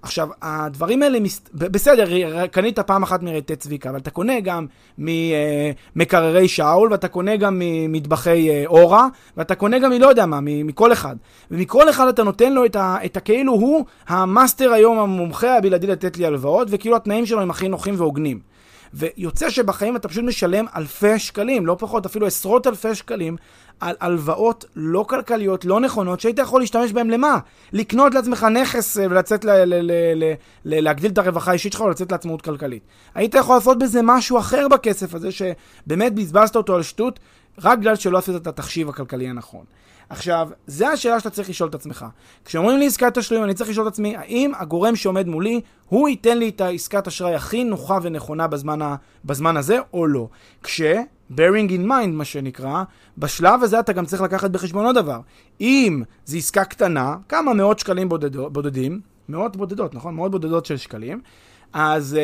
[0.03, 1.41] עכשיו, הדברים האלה, מס...
[1.55, 2.07] בסדר,
[2.47, 4.67] קנית פעם אחת מרהיטי צביקה, אבל אתה קונה גם
[4.99, 10.93] ממקררי שאול, ואתה קונה גם ממטבחי אה, אורה, ואתה קונה גם מלא יודע מה, מכל
[10.93, 11.17] אחד.
[11.51, 12.97] ומכל אחד אתה נותן לו את, ה...
[13.05, 17.69] את הכאילו הוא המאסטר היום, המומחה הבלעדי לתת לי הלוואות, וכאילו התנאים שלו הם הכי
[17.69, 18.50] נוחים והוגנים.
[18.95, 23.37] ויוצא שבחיים אתה פשוט משלם אלפי שקלים, לא פחות, אפילו עשרות אלפי שקלים,
[23.81, 27.39] על הלוואות לא כלכליות, לא נכונות, שהיית יכול להשתמש בהן למה?
[27.73, 30.33] לקנות לעצמך נכס אה, ולצאת, ל- ל- ל-
[30.65, 32.83] ל- להגדיל את הרווחה האישית שלך ולצאת לעצמאות כלכלית.
[33.15, 37.19] היית יכול לעשות בזה משהו אחר בכסף הזה, שבאמת בזבזת אותו על שטות,
[37.63, 39.65] רק בגלל שלא עשית את התחשיב הכלכלי הנכון.
[40.11, 42.07] עכשיו, זו השאלה שאתה צריך לשאול את עצמך.
[42.45, 46.39] כשאומרים לי עסקת תשלומים, אני צריך לשאול את עצמי, האם הגורם שעומד מולי, הוא ייתן
[46.39, 50.29] לי את העסקת אשראי הכי נוחה ונכונה בזמן, ה, בזמן הזה, או לא?
[50.63, 50.81] כש...
[51.37, 52.83] bearing in mind, מה שנקרא,
[53.19, 55.21] בשלב הזה אתה גם צריך לקחת בחשבון עוד דבר.
[55.61, 60.15] אם זו עסקה קטנה, כמה מאות שקלים בודדו, בודדים, מאות בודדות, נכון?
[60.15, 61.21] מאות בודדות של שקלים,
[61.73, 62.19] אז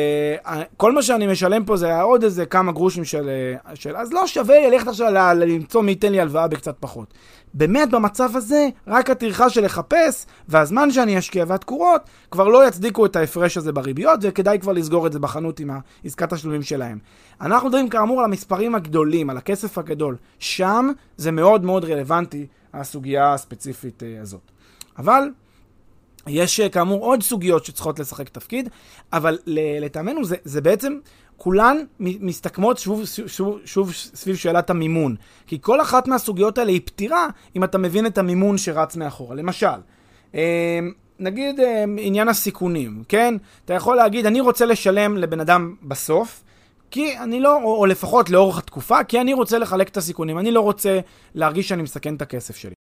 [0.45, 3.29] uh, כל מה שאני משלם פה זה עוד איזה כמה גרושים של...
[3.65, 6.75] uh, של אז לא שווה לי ללכת עכשיו ל- למצוא מי ייתן לי הלוואה בקצת
[6.79, 7.13] פחות.
[7.53, 13.15] באמת, במצב הזה, רק הטרחה של לחפש, והזמן שאני אשקיע והתקורות, כבר לא יצדיקו את
[13.15, 15.69] ההפרש הזה בריביות, וכדאי כבר לסגור את זה בחנות עם
[16.05, 16.99] עסקת השלומים שלהם.
[17.41, 20.15] אנחנו מדברים כאמור על המספרים הגדולים, על הכסף הגדול.
[20.39, 24.51] שם זה מאוד מאוד רלוונטי, הסוגיה הספציפית uh, הזאת.
[24.97, 25.29] אבל...
[26.27, 28.69] יש כאמור עוד סוגיות שצריכות לשחק תפקיד,
[29.13, 30.97] אבל לטעמנו זה, זה בעצם,
[31.37, 35.15] כולן מסתכמות שוב, שוב, שוב סביב שאלת המימון.
[35.47, 39.35] כי כל אחת מהסוגיות האלה היא פתירה אם אתה מבין את המימון שרץ מאחורה.
[39.35, 39.67] למשל,
[40.35, 40.79] אה,
[41.19, 43.35] נגיד אה, עניין הסיכונים, כן?
[43.65, 46.43] אתה יכול להגיד, אני רוצה לשלם לבן אדם בסוף,
[46.91, 50.51] כי אני לא, או, או לפחות לאורך התקופה, כי אני רוצה לחלק את הסיכונים, אני
[50.51, 50.99] לא רוצה
[51.35, 52.73] להרגיש שאני מסכן את הכסף שלי.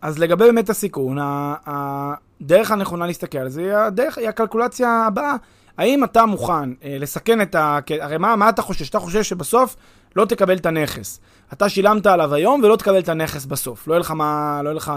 [0.00, 1.18] אז לגבי באמת הסיכון,
[2.40, 5.36] הדרך הנכונה להסתכל על זה היא, הדרך, היא הקלקולציה הבאה.
[5.78, 7.78] האם אתה מוכן אה, לסכן את ה...
[8.00, 8.88] הרי מה, מה אתה חושש?
[8.88, 9.76] אתה חושש שבסוף
[10.16, 11.20] לא תקבל את הנכס.
[11.52, 13.88] אתה שילמת עליו היום ולא תקבל את הנכס בסוף.
[13.88, 14.60] לא יהיה לך מה...
[14.62, 14.92] לא יהיה לך...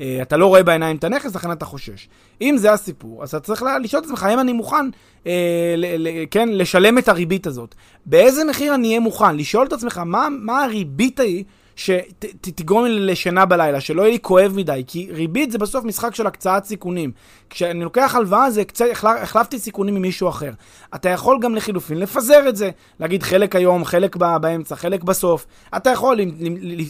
[0.00, 2.08] אה, אתה לא רואה בעיניים את הנכס, לכן אתה חושש.
[2.40, 4.90] אם זה הסיפור, אז אתה צריך לשאול את עצמך, האם אני מוכן,
[5.26, 7.74] אה, ל, ל, כן, לשלם את הריבית הזאת?
[8.06, 9.36] באיזה מחיר אני אהיה מוכן?
[9.36, 11.44] לשאול את עצמך, מה, מה הריבית ההיא
[11.76, 16.26] שתגרום לי לשינה בלילה, שלא יהיה לי כואב מדי, כי ריבית זה בסוף משחק של
[16.26, 17.12] הקצאת סיכונים.
[17.50, 18.84] כשאני לוקח הלוואה, זה קצת,
[19.22, 20.50] החלפתי סיכונים ממישהו אחר.
[20.94, 22.70] אתה יכול גם לחילופין לפזר את זה,
[23.00, 25.46] להגיד חלק היום, חלק באמצע, חלק בסוף.
[25.76, 26.20] אתה יכול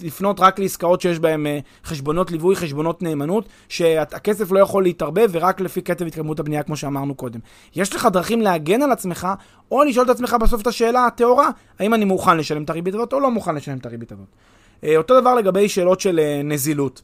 [0.02, 5.60] לפנות רק לעסקאות שיש בהן אה, חשבונות ליווי, חשבונות נאמנות, שהכסף לא יכול להתערבב ורק
[5.60, 7.40] לפי קצב התקדמות הבנייה, כמו שאמרנו קודם.
[7.76, 9.28] יש לך דרכים להגן על עצמך,
[9.70, 13.12] או לשאול את עצמך בסוף את השאלה הטהורה, האם אני מוכן לשלם את הריבית הזאת
[13.12, 14.26] או לא מוכן לשלם את הריבית הזאת.
[14.84, 17.02] אה, אותו דבר לגבי שאלות של אה, נזילות.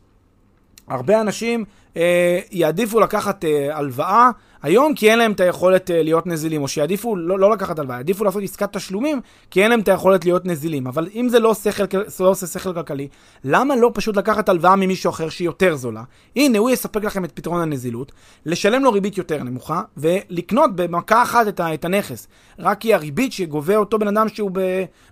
[0.89, 1.65] הרבה אנשים
[1.97, 4.31] אה, יעדיפו לקחת אה, הלוואה
[4.63, 7.97] היום כי אין להם את היכולת אה, להיות נזילים, או שיעדיפו לא, לא לקחת הלוואה,
[7.97, 10.87] יעדיפו לעשות עסקת תשלומים כי אין להם את היכולת להיות נזילים.
[10.87, 11.85] אבל אם זה לא, שכל,
[12.21, 13.09] לא עושה שכל כלכלי,
[13.45, 16.03] למה לא פשוט לקחת הלוואה ממישהו אחר שהיא יותר זולה?
[16.37, 18.13] הנה, הוא יספק לכם את פתרון הנזילות,
[18.47, 22.29] לשלם לו ריבית יותר נמוכה, ולקנות במכה אחת את, את הנכס.
[22.59, 24.61] רק כי הריבית שגובה אותו בן אדם שהוא ב...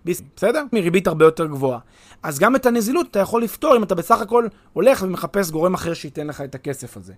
[0.05, 0.12] ב...
[0.36, 0.64] בסדר?
[0.72, 1.78] מריבית הרבה יותר גבוהה.
[2.22, 5.94] אז גם את הנזילות אתה יכול לפתור אם אתה בסך הכל הולך ומחפש גורם אחר
[5.94, 7.12] שייתן לך את הכסף הזה.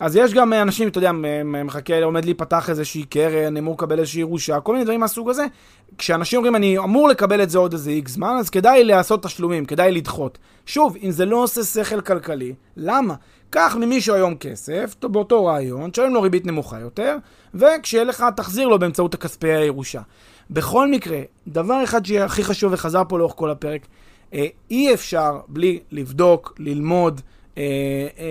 [0.00, 1.10] אז יש גם אנשים, אתה יודע,
[1.44, 5.46] מחכה, עומד להיפתח איזושהי קרן, אמור לקבל איזושהי ירושה, כל מיני דברים מהסוג הזה.
[5.98, 9.64] כשאנשים אומרים, אני אמור לקבל את זה עוד איזה איקס זמן, אז כדאי לעשות תשלומים,
[9.64, 10.38] כדאי לדחות.
[10.66, 13.14] שוב, אם זה לא עושה שכל כלכלי, למה?
[13.50, 17.16] קח ממישהו היום כסף, באותו רעיון, תשלם לו ריבית נמוכה יותר,
[17.54, 20.00] וכשיהיה לך, תחזיר לו באמצעות הכספי הירושה.
[20.50, 23.86] בכל מקרה, דבר אחד שהכי חשוב וחזר פה לאורך כל הפרק,
[24.34, 27.39] אה, אי אפשר בלי לבדוק, ללמוד, אה, אה,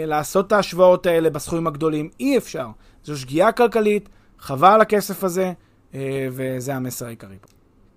[0.06, 2.68] לעשות את ההשוואות האלה בסכומים הגדולים, אי אפשר.
[3.04, 4.10] זו שגיאה כלכלית,
[4.40, 5.54] חבל על הכסף הזה,
[6.32, 7.48] וזה המסר העיקרי פה.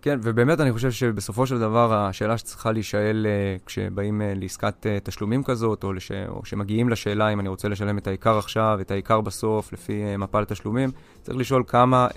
[0.03, 5.05] כן, ובאמת אני חושב שבסופו של דבר השאלה שצריכה להישאל uh, כשבאים uh, לעסקת uh,
[5.05, 6.12] תשלומים כזאת, או, לש...
[6.29, 10.18] או שמגיעים לשאלה אם אני רוצה לשלם את העיקר עכשיו, את העיקר בסוף, לפי uh,
[10.18, 10.91] מפל תשלומים,
[11.23, 12.14] צריך לשאול כמה uh,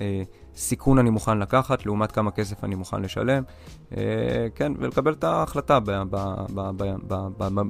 [0.55, 3.43] סיכון אני מוכן לקחת, לעומת כמה כסף אני מוכן לשלם,
[3.91, 3.95] uh,
[4.55, 5.79] כן, ולקבל את ההחלטה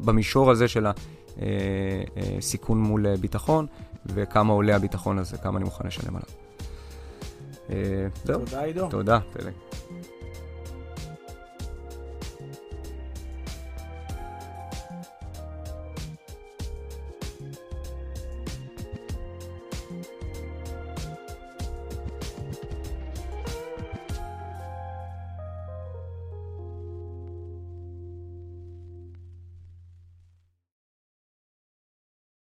[0.05, 0.87] במישור הזה של
[2.37, 3.65] הסיכון מול ביטחון,
[4.05, 6.29] וכמה עולה הביטחון הזה, כמה אני מוכן לשלם עליו.
[8.25, 8.39] זהו.
[8.39, 8.89] תודה, עידו.
[8.89, 9.53] תודה, פלג.